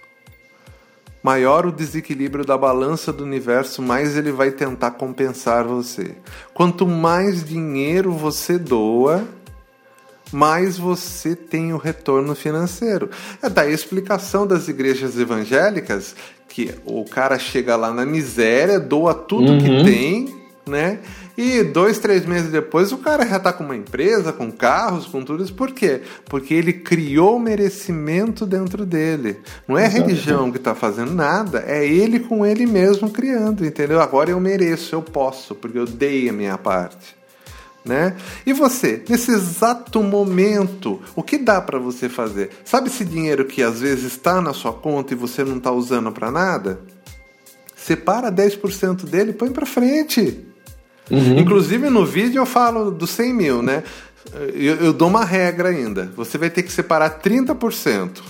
maior 1.23 1.65
o 1.65 1.71
desequilíbrio 1.71 2.43
da 2.43 2.57
balança 2.57 3.13
do 3.13 3.23
universo, 3.23 3.81
mais 3.81 4.17
ele 4.17 4.33
vai 4.33 4.51
tentar 4.51 4.91
compensar 4.91 5.63
você. 5.63 6.15
Quanto 6.53 6.85
mais 6.85 7.45
dinheiro 7.45 8.11
você 8.11 8.57
doa, 8.57 9.23
mais 10.31 10.77
você 10.77 11.35
tem 11.35 11.73
o 11.73 11.77
retorno 11.77 12.35
financeiro. 12.35 13.09
É 13.41 13.49
daí 13.49 13.71
a 13.71 13.75
explicação 13.75 14.45
das 14.45 14.67
igrejas 14.67 15.17
evangélicas 15.17 16.15
que 16.47 16.73
o 16.85 17.03
cara 17.05 17.37
chega 17.37 17.75
lá 17.75 17.93
na 17.93 18.05
miséria, 18.05 18.79
doa 18.79 19.13
tudo 19.13 19.53
uhum. 19.53 19.59
que 19.59 19.83
tem, 19.83 20.45
né? 20.65 20.99
E 21.37 21.63
dois, 21.63 21.99
três 21.99 22.25
meses 22.25 22.49
depois 22.49 22.93
o 22.93 22.97
cara 22.97 23.27
já 23.27 23.37
tá 23.37 23.51
com 23.51 23.65
uma 23.65 23.75
empresa, 23.75 24.31
com 24.31 24.49
carros, 24.49 25.05
com 25.05 25.21
tudo 25.21 25.43
isso. 25.43 25.53
Por 25.53 25.71
quê? 25.71 26.01
Porque 26.29 26.53
ele 26.53 26.71
criou 26.71 27.37
merecimento 27.37 28.45
dentro 28.45 28.85
dele. 28.85 29.41
Não 29.67 29.77
é 29.77 29.85
a 29.85 29.89
religião 29.89 30.49
que 30.49 30.57
tá 30.57 30.73
fazendo 30.73 31.13
nada, 31.13 31.63
é 31.67 31.85
ele 31.85 32.21
com 32.21 32.45
ele 32.45 32.65
mesmo 32.65 33.09
criando, 33.09 33.65
entendeu? 33.65 33.99
Agora 33.99 34.29
eu 34.29 34.39
mereço, 34.39 34.95
eu 34.95 35.01
posso, 35.01 35.53
porque 35.55 35.77
eu 35.77 35.85
dei 35.85 36.29
a 36.29 36.33
minha 36.33 36.57
parte 36.57 37.15
né? 37.85 38.15
E 38.45 38.51
você, 38.51 39.03
nesse 39.07 39.31
exato 39.31 40.01
momento, 40.01 40.99
o 41.15 41.21
que 41.21 41.37
dá 41.37 41.61
para 41.61 41.77
você 41.77 42.09
fazer? 42.09 42.49
Sabe 42.65 42.87
esse 42.87 43.05
dinheiro 43.05 43.45
que 43.45 43.61
às 43.61 43.79
vezes 43.79 44.05
está 44.05 44.41
na 44.41 44.53
sua 44.53 44.73
conta 44.73 45.13
e 45.13 45.17
você 45.17 45.43
não 45.43 45.57
está 45.57 45.71
usando 45.71 46.11
para 46.11 46.31
nada? 46.31 46.79
Separa 47.75 48.31
10% 48.31 49.05
dele 49.05 49.29
e 49.31 49.33
põe 49.33 49.51
para 49.51 49.65
frente. 49.65 50.45
Uhum. 51.11 51.37
Inclusive 51.37 51.89
no 51.89 52.03
vídeo 52.03 52.41
eu 52.41 52.45
falo 52.45 52.89
dos 52.89 53.11
100 53.11 53.33
mil, 53.33 53.61
né? 53.61 53.83
Eu, 54.33 54.75
eu 54.77 54.93
dou 54.93 55.07
uma 55.07 55.23
regra 55.23 55.69
ainda. 55.69 56.11
Você 56.15 56.37
vai 56.37 56.49
ter 56.49 56.63
que 56.63 56.71
separar 56.71 57.21
30%. 57.21 58.21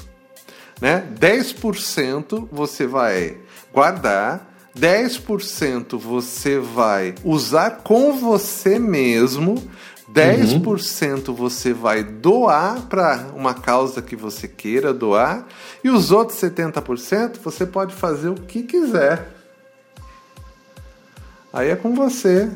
Né? 0.81 1.05
10% 1.17 2.49
você 2.51 2.85
vai 2.85 3.37
guardar 3.73 4.54
10% 4.77 5.97
você 5.97 6.59
vai 6.59 7.15
usar 7.23 7.81
com 7.83 8.13
você 8.17 8.77
mesmo, 8.77 9.55
10% 10.13 11.29
uhum. 11.29 11.33
você 11.33 11.73
vai 11.73 12.03
doar 12.03 12.81
para 12.87 13.27
uma 13.33 13.53
causa 13.53 14.01
que 14.01 14.15
você 14.15 14.47
queira 14.47 14.93
doar, 14.93 15.47
e 15.83 15.89
os 15.89 16.11
outros 16.11 16.39
70% 16.39 17.37
você 17.41 17.65
pode 17.65 17.93
fazer 17.93 18.29
o 18.29 18.35
que 18.35 18.63
quiser. 18.63 19.33
Aí 21.53 21.69
é 21.69 21.75
com 21.75 21.95
você. 21.95 22.51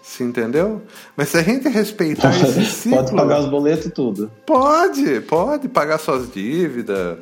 Se 0.00 0.22
entendeu? 0.22 0.82
Mas 1.16 1.30
se 1.30 1.38
a 1.38 1.42
gente 1.42 1.66
respeitar 1.68 2.30
esse 2.30 2.64
ciclo. 2.66 2.98
Pode 2.98 3.16
pagar 3.16 3.40
os 3.40 3.48
boletos 3.48 3.90
tudo. 3.92 4.30
Pode, 4.46 5.20
pode 5.22 5.66
pagar 5.66 5.98
suas 5.98 6.30
dívidas 6.30 7.18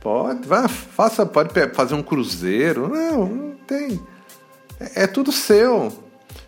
Pode, 0.00 0.46
vá, 0.46 0.68
faça, 0.68 1.26
pode 1.26 1.52
fazer 1.74 1.94
um 1.94 2.02
cruzeiro. 2.02 2.88
Não, 2.88 3.26
não 3.26 3.56
tem. 3.66 4.00
É, 4.78 5.04
é 5.04 5.06
tudo 5.06 5.32
seu. 5.32 5.92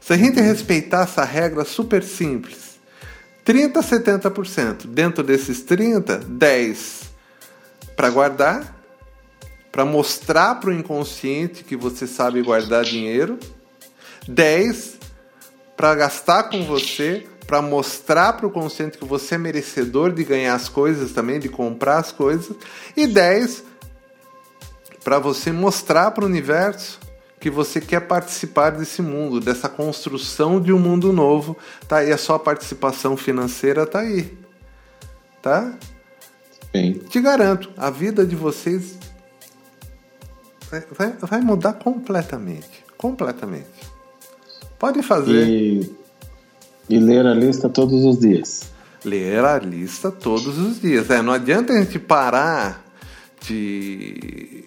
Se 0.00 0.12
a 0.12 0.16
gente 0.16 0.40
respeitar 0.40 1.02
essa 1.02 1.24
regra 1.24 1.64
super 1.64 2.02
simples, 2.02 2.78
30 3.44 3.80
a 3.80 3.82
70%. 3.82 4.86
Dentro 4.86 5.22
desses 5.22 5.62
30, 5.62 6.18
10 6.18 7.10
para 7.96 8.08
guardar, 8.10 8.76
para 9.70 9.84
mostrar 9.84 10.56
para 10.56 10.70
o 10.70 10.72
inconsciente 10.72 11.64
que 11.64 11.76
você 11.76 12.06
sabe 12.06 12.42
guardar 12.42 12.84
dinheiro, 12.84 13.38
10 14.26 14.98
para 15.76 15.94
gastar 15.94 16.44
com 16.44 16.64
você, 16.64 17.26
para 17.50 17.60
mostrar 17.60 18.34
para 18.34 18.46
o 18.46 18.50
consciente 18.50 18.96
que 18.96 19.04
você 19.04 19.34
é 19.34 19.38
merecedor 19.38 20.12
de 20.12 20.22
ganhar 20.22 20.54
as 20.54 20.68
coisas 20.68 21.10
também, 21.10 21.40
de 21.40 21.48
comprar 21.48 21.98
as 21.98 22.12
coisas, 22.12 22.54
e 22.96 23.08
10 23.08 23.64
para 25.02 25.18
você 25.18 25.50
mostrar 25.50 26.12
para 26.12 26.22
o 26.22 26.28
universo 26.28 27.00
que 27.40 27.50
você 27.50 27.80
quer 27.80 28.06
participar 28.06 28.70
desse 28.70 29.02
mundo, 29.02 29.40
dessa 29.40 29.68
construção 29.68 30.60
de 30.60 30.72
um 30.72 30.78
mundo 30.78 31.12
novo. 31.12 31.56
Tá 31.88 31.96
aí 31.96 32.12
a 32.12 32.16
sua 32.16 32.38
participação 32.38 33.16
financeira 33.16 33.84
tá 33.84 33.98
aí. 33.98 34.38
Tá? 35.42 35.76
Sim. 36.70 37.00
Te 37.08 37.20
garanto, 37.20 37.68
a 37.76 37.90
vida 37.90 38.24
de 38.24 38.36
vocês 38.36 38.96
vai, 40.96 41.14
vai 41.20 41.40
mudar 41.40 41.72
completamente. 41.72 42.84
Completamente. 42.96 43.90
Pode 44.78 45.02
fazer. 45.02 45.48
E 45.48 45.99
e 46.90 46.98
ler 46.98 47.24
a 47.24 47.32
lista 47.32 47.68
todos 47.68 48.04
os 48.04 48.18
dias. 48.18 48.68
Ler 49.04 49.44
a 49.44 49.58
lista 49.58 50.10
todos 50.10 50.58
os 50.58 50.80
dias. 50.80 51.08
É, 51.08 51.22
não 51.22 51.32
adianta 51.32 51.72
a 51.72 51.78
gente 51.80 51.98
parar 51.98 52.84
de, 53.46 54.64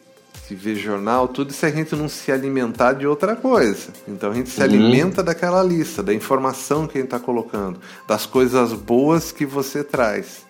de 0.47 0.55
ver 0.55 0.75
jornal, 0.75 1.27
tudo 1.27 1.51
se 1.51 1.65
a 1.65 1.69
gente 1.69 1.95
não 1.95 2.07
se 2.07 2.31
alimentar 2.31 2.93
de 2.93 3.05
outra 3.05 3.36
coisa. 3.36 3.89
Então 4.07 4.31
a 4.31 4.33
gente 4.33 4.49
se 4.49 4.59
uhum. 4.59 4.63
alimenta 4.63 5.21
daquela 5.21 5.62
lista, 5.62 6.01
da 6.01 6.13
informação 6.13 6.88
que 6.88 6.97
a 6.97 7.01
gente 7.01 7.13
está 7.13 7.19
colocando, 7.19 7.79
das 8.07 8.25
coisas 8.25 8.71
boas 8.71 9.31
que 9.33 9.45
você 9.45 9.83
traz. 9.83 10.45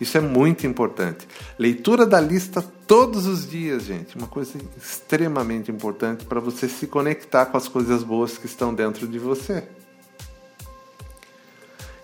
Isso 0.00 0.16
é 0.16 0.20
muito 0.20 0.66
importante. 0.66 1.28
Leitura 1.58 2.06
da 2.06 2.20
lista 2.20 2.64
todos 2.86 3.26
os 3.26 3.48
dias, 3.48 3.82
gente. 3.84 4.16
Uma 4.16 4.28
coisa 4.28 4.56
extremamente 4.76 5.70
importante 5.70 6.24
para 6.24 6.40
você 6.40 6.68
se 6.68 6.86
conectar 6.86 7.46
com 7.46 7.56
as 7.56 7.68
coisas 7.68 8.02
boas 8.02 8.38
que 8.38 8.46
estão 8.46 8.72
dentro 8.72 9.06
de 9.06 9.18
você. 9.18 9.64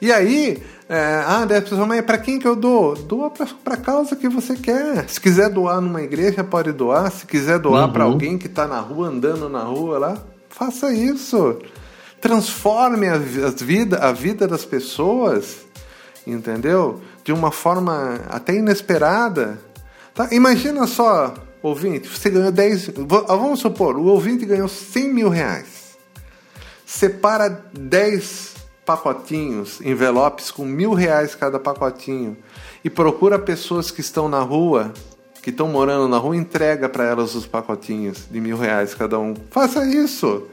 E 0.05 0.13
aí, 0.13 0.63
é, 0.87 1.25
ah, 1.27 1.45
a 1.45 1.63
pessoa, 1.63 1.87
mas 1.87 2.03
para 2.03 2.19
quem 2.19 2.39
que 2.39 2.47
eu 2.47 2.55
dou? 2.55 2.95
Doa 2.95 3.31
para 3.31 3.73
a 3.73 3.77
causa 3.79 4.15
que 4.15 4.29
você 4.29 4.55
quer. 4.55 5.09
Se 5.09 5.19
quiser 5.19 5.49
doar 5.49 5.81
numa 5.81 6.03
igreja, 6.03 6.45
pode 6.45 6.73
doar. 6.73 7.11
Se 7.11 7.25
quiser 7.25 7.59
doar 7.59 7.87
uhum. 7.87 7.93
para 7.95 8.05
alguém 8.05 8.37
que 8.37 8.47
está 8.47 8.67
na 8.67 8.81
rua, 8.81 9.09
andando 9.09 9.49
na 9.49 9.63
rua 9.63 9.99
lá, 9.99 10.19
faça 10.51 10.93
isso. 10.93 11.59
Transforme 12.21 13.09
a, 13.09 13.15
as 13.15 13.63
vida, 13.63 13.97
a 13.97 14.13
vida 14.13 14.47
das 14.47 14.67
pessoas, 14.67 15.65
entendeu? 16.27 17.01
De 17.25 17.33
uma 17.33 17.51
forma 17.51 18.21
até 18.29 18.55
inesperada. 18.55 19.59
Tá? 20.15 20.29
Imagina 20.33 20.87
só, 20.87 21.33
ouvinte, 21.63 22.11
você 22.11 22.29
ganhou 22.29 22.53
10. 22.53 22.91
Vamos 23.27 23.61
supor, 23.61 23.97
o 23.97 24.05
ouvinte 24.05 24.45
ganhou 24.45 24.69
100 24.69 25.15
mil 25.15 25.31
reais. 25.31 25.97
Separa 26.85 27.65
10 27.73 28.54
pacotinhos, 28.85 29.81
envelopes 29.81 30.51
com 30.51 30.65
mil 30.65 30.93
reais 30.93 31.35
cada 31.35 31.59
pacotinho 31.59 32.37
e 32.85 32.91
procura 32.91 33.39
pessoas 33.39 33.91
que 33.91 34.01
estão 34.01 34.29
na 34.29 34.41
rua, 34.41 34.93
que 35.43 35.51
estão 35.51 35.69
morando 35.69 36.09
na 36.09 36.19
rua, 36.19 36.37
entrega 36.37 36.89
para 36.89 37.05
elas 37.05 37.35
os 37.35 37.47
pacotinhos 37.47 38.27
de 38.31 38.41
mil 38.41 38.57
reais 38.59 38.95
cada 38.95 39.19
um. 39.19 39.35
Faça 39.51 39.85
isso, 39.87 40.47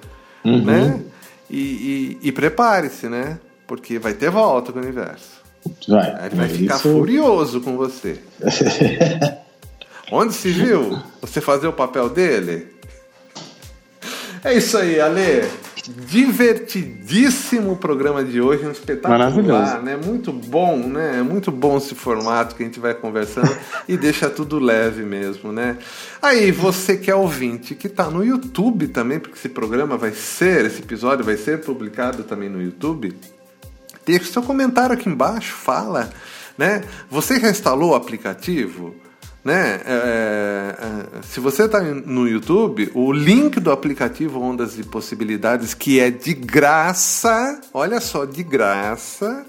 uhum. 0.44 0.64
né? 0.64 1.02
E, 1.50 2.18
e, 2.22 2.28
e 2.30 2.32
prepare-se, 2.32 3.08
né? 3.10 3.40
Porque 3.68 4.00
vai 4.00 4.14
ter 4.14 4.30
volta 4.30 4.72
com 4.72 4.80
o 4.80 4.82
universo. 4.82 5.42
Vai. 5.88 6.26
Ele 6.26 6.36
vai 6.36 6.48
Isso- 6.48 6.58
ficar 6.58 6.80
furioso 6.80 7.62
com 7.62 7.78
você. 7.78 8.20
Onde 10.12 10.34
se 10.34 10.50
viu 10.50 11.00
você 11.22 11.40
fazer 11.40 11.68
o 11.68 11.74
papel 11.74 12.10
dele? 12.10 12.68
É 14.44 14.54
isso 14.54 14.78
aí, 14.78 15.00
Ale. 15.00 15.50
Divertidíssimo 15.90 17.76
programa 17.78 18.24
de 18.24 18.40
hoje, 18.40 18.66
um 18.66 18.72
espetacular, 18.72 19.18
Maravilhoso. 19.32 19.78
né? 19.80 19.98
Muito 19.98 20.32
bom, 20.32 20.78
né? 20.78 21.20
É 21.20 21.24
muito 21.24 21.52
bom 21.52 21.78
esse 21.78 21.96
formato 21.96 22.56
que 22.56 22.64
a 22.64 22.66
gente 22.66 22.80
vai 22.80 22.94
conversando 22.94 23.56
e 23.88 23.98
deixa 23.98 24.30
tudo 24.30 24.60
leve 24.60 25.04
mesmo, 25.04 25.52
né? 25.52 25.78
Aí, 26.22 26.52
você 26.52 26.98
que 26.98 27.10
é 27.10 27.16
ouvinte, 27.16 27.74
que 27.74 27.90
tá 27.90 28.10
no 28.10 28.24
YouTube 28.24 28.88
também, 28.90 29.20
porque 29.20 29.38
esse 29.38 29.50
programa 29.50 29.98
vai 29.98 30.12
ser, 30.12 30.66
esse 30.66 30.82
episódio 30.82 31.26
vai 31.26 31.38
ser 31.38 31.62
publicado 31.62 32.24
também 32.24 32.50
no 32.50 32.62
YouTube, 32.62 33.16
Deixe 34.06 34.26
seu 34.26 34.42
comentário 34.42 34.94
aqui 34.94 35.08
embaixo, 35.08 35.54
fala, 35.54 36.10
né? 36.58 36.84
Você 37.10 37.40
já 37.40 37.50
instalou 37.50 37.92
o 37.92 37.96
aplicativo? 37.96 38.96
Né? 39.44 39.82
É, 39.86 40.76
é, 40.78 41.22
se 41.24 41.40
você 41.40 41.64
está 41.64 41.82
no 41.82 42.28
YouTube, 42.28 42.92
o 42.94 43.12
link 43.12 43.60
do 43.60 43.72
aplicativo 43.72 44.40
Ondas 44.40 44.78
e 44.78 44.84
Possibilidades, 44.84 45.74
que 45.74 46.00
é 46.00 46.12
de 46.12 46.34
graça, 46.34 47.60
olha 47.74 48.00
só, 48.00 48.24
de 48.26 48.44
graça, 48.44 49.46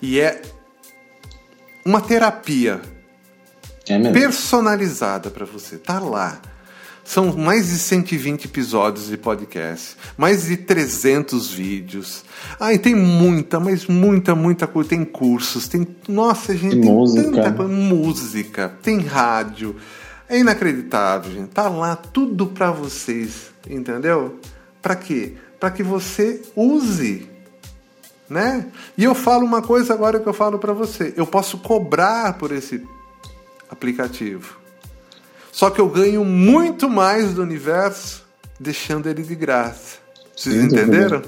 e 0.00 0.20
é 0.20 0.42
uma 1.84 2.00
terapia 2.00 2.80
É 3.88 4.12
personalizada 4.12 5.28
para 5.28 5.44
você. 5.44 5.76
Tá 5.76 5.98
lá. 5.98 6.40
São 7.04 7.36
mais 7.36 7.68
de 7.68 7.78
120 7.78 8.44
episódios 8.44 9.08
de 9.08 9.16
podcast, 9.16 9.96
mais 10.16 10.44
de 10.46 10.56
300 10.56 11.52
vídeos. 11.52 12.24
Ah, 12.60 12.72
e 12.72 12.78
tem 12.78 12.94
muita, 12.94 13.58
mas 13.58 13.86
muita, 13.86 14.34
muita 14.34 14.66
coisa. 14.66 14.90
Tem 14.90 15.04
cursos, 15.04 15.66
tem. 15.66 15.86
Nossa, 16.08 16.56
gente, 16.56 16.72
Tem 16.72 16.80
tem 16.80 16.92
música. 16.92 17.30
tanta 17.30 17.52
coisa. 17.52 17.72
Música, 17.72 18.68
tem 18.82 19.00
rádio. 19.00 19.76
É 20.28 20.38
inacreditável, 20.38 21.32
gente. 21.32 21.48
Tá 21.50 21.68
lá 21.68 21.96
tudo 21.96 22.46
para 22.46 22.70
vocês, 22.70 23.50
entendeu? 23.68 24.38
Para 24.80 24.94
quê? 24.94 25.34
Para 25.58 25.70
que 25.70 25.82
você 25.82 26.40
use 26.56 27.28
né? 28.32 28.66
E 28.96 29.04
eu 29.04 29.14
falo 29.14 29.44
uma 29.44 29.60
coisa 29.60 29.92
agora 29.92 30.18
que 30.18 30.26
eu 30.26 30.32
falo 30.32 30.58
para 30.58 30.72
você. 30.72 31.12
Eu 31.16 31.26
posso 31.26 31.58
cobrar 31.58 32.38
por 32.38 32.50
esse 32.50 32.82
aplicativo. 33.70 34.61
Só 35.52 35.68
que 35.68 35.80
eu 35.80 35.88
ganho 35.88 36.24
muito 36.24 36.88
mais 36.88 37.34
do 37.34 37.42
universo 37.42 38.24
deixando 38.58 39.06
ele 39.06 39.22
de 39.22 39.34
graça. 39.34 39.98
Vocês 40.34 40.56
dúvida. 40.56 40.80
entenderam? 40.80 41.22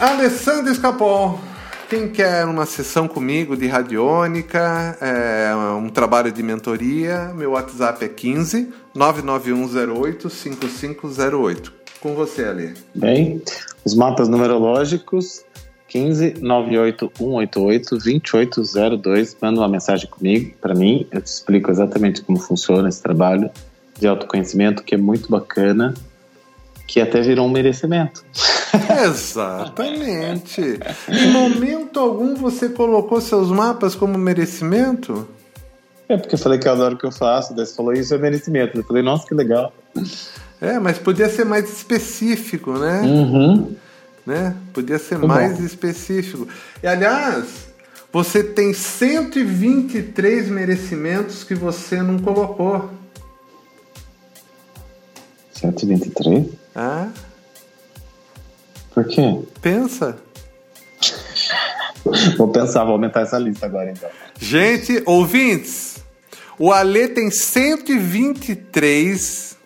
Alessandro 0.00 0.72
Escapol. 0.72 1.38
Quem 1.88 2.08
quer 2.08 2.46
uma 2.46 2.64
sessão 2.64 3.06
comigo 3.06 3.54
de 3.56 3.66
radiônica, 3.66 4.96
é, 5.00 5.54
um 5.76 5.90
trabalho 5.90 6.32
de 6.32 6.42
mentoria, 6.42 7.30
meu 7.34 7.52
WhatsApp 7.52 8.06
é 8.06 8.08
15 8.08 8.72
99108 8.94 10.30
5508. 10.30 11.72
Com 12.00 12.14
você, 12.14 12.44
Ale. 12.44 12.74
Bem, 12.94 13.42
os 13.84 13.94
mapas 13.94 14.28
numerológicos 14.28 15.44
15 15.94 16.38
98 16.40 17.12
188 17.16 17.90
2802. 17.90 19.36
Manda 19.40 19.60
uma 19.60 19.68
mensagem 19.68 20.08
comigo, 20.08 20.52
para 20.60 20.74
mim. 20.74 21.06
Eu 21.12 21.22
te 21.22 21.26
explico 21.26 21.70
exatamente 21.70 22.20
como 22.20 22.36
funciona 22.36 22.88
esse 22.88 23.00
trabalho 23.00 23.48
de 23.96 24.08
autoconhecimento, 24.08 24.82
que 24.82 24.96
é 24.96 24.98
muito 24.98 25.30
bacana, 25.30 25.94
que 26.88 27.00
até 27.00 27.20
virou 27.20 27.46
um 27.46 27.48
merecimento. 27.48 28.24
Exatamente. 29.06 30.80
Em 31.08 31.30
momento 31.30 32.00
algum 32.00 32.34
você 32.34 32.68
colocou 32.70 33.20
seus 33.20 33.48
mapas 33.52 33.94
como 33.94 34.18
merecimento? 34.18 35.28
É 36.08 36.16
porque 36.16 36.34
eu 36.34 36.38
falei 36.40 36.58
que 36.58 36.66
eu 36.66 36.72
adoro 36.72 36.96
o 36.96 36.98
que 36.98 37.06
eu 37.06 37.12
faço, 37.12 37.54
daí 37.54 37.64
você 37.64 37.74
falou 37.76 37.92
isso 37.92 38.12
é 38.12 38.18
merecimento. 38.18 38.76
Eu 38.76 38.82
falei, 38.82 39.02
nossa, 39.04 39.28
que 39.28 39.34
legal. 39.34 39.72
É, 40.60 40.76
mas 40.80 40.98
podia 40.98 41.28
ser 41.28 41.44
mais 41.44 41.72
específico, 41.72 42.72
né? 42.72 43.00
Uhum. 43.02 43.76
Né? 44.26 44.56
Podia 44.72 44.98
ser 44.98 45.18
mais 45.18 45.58
bom. 45.58 45.64
específico. 45.64 46.48
E 46.82 46.86
aliás, 46.86 47.66
você 48.12 48.42
tem 48.42 48.72
123 48.72 50.48
merecimentos 50.48 51.44
que 51.44 51.54
você 51.54 52.02
não 52.02 52.18
colocou. 52.18 52.90
123? 55.52 56.46
Ah, 56.74 57.08
Por 58.92 59.04
quê? 59.06 59.40
pensa. 59.60 60.16
Vou 62.36 62.48
pensar, 62.48 62.84
vou 62.84 62.92
aumentar 62.92 63.22
essa 63.22 63.38
lista 63.38 63.64
agora 63.64 63.90
então. 63.90 64.10
Gente, 64.38 65.02
ouvintes, 65.06 66.04
o 66.58 66.70
Alê 66.70 67.08
tem 67.08 67.30
123 67.30 69.56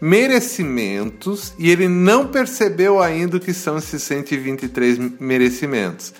merecimentos 0.00 1.52
e 1.58 1.70
ele 1.70 1.88
não 1.88 2.26
percebeu 2.28 3.02
ainda 3.02 3.36
o 3.36 3.40
que 3.40 3.52
são 3.52 3.78
esses 3.78 4.02
123 4.02 4.98
merecimentos. 5.20 6.14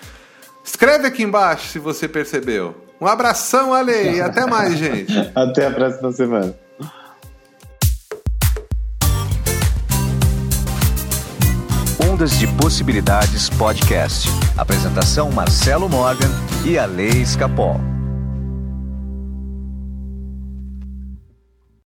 Escreve 0.63 1.07
aqui 1.07 1.23
embaixo 1.23 1.69
se 1.69 1.79
você 1.79 2.07
percebeu. 2.07 2.75
Um 2.99 3.07
abração, 3.07 3.73
Ale, 3.73 4.17
e 4.17 4.21
até 4.21 4.45
mais, 4.45 4.77
gente. 4.77 5.11
Até 5.33 5.65
a 5.65 5.71
próxima 5.71 6.11
semana. 6.11 6.55
Ondas 12.11 12.37
de 12.37 12.45
Possibilidades 12.57 13.49
Podcast. 13.49 14.29
Apresentação 14.55 15.31
Marcelo 15.31 15.89
Morgan 15.89 16.29
e 16.63 16.77
a 16.77 16.85
Lei 16.85 17.09
Escapol. 17.09 17.81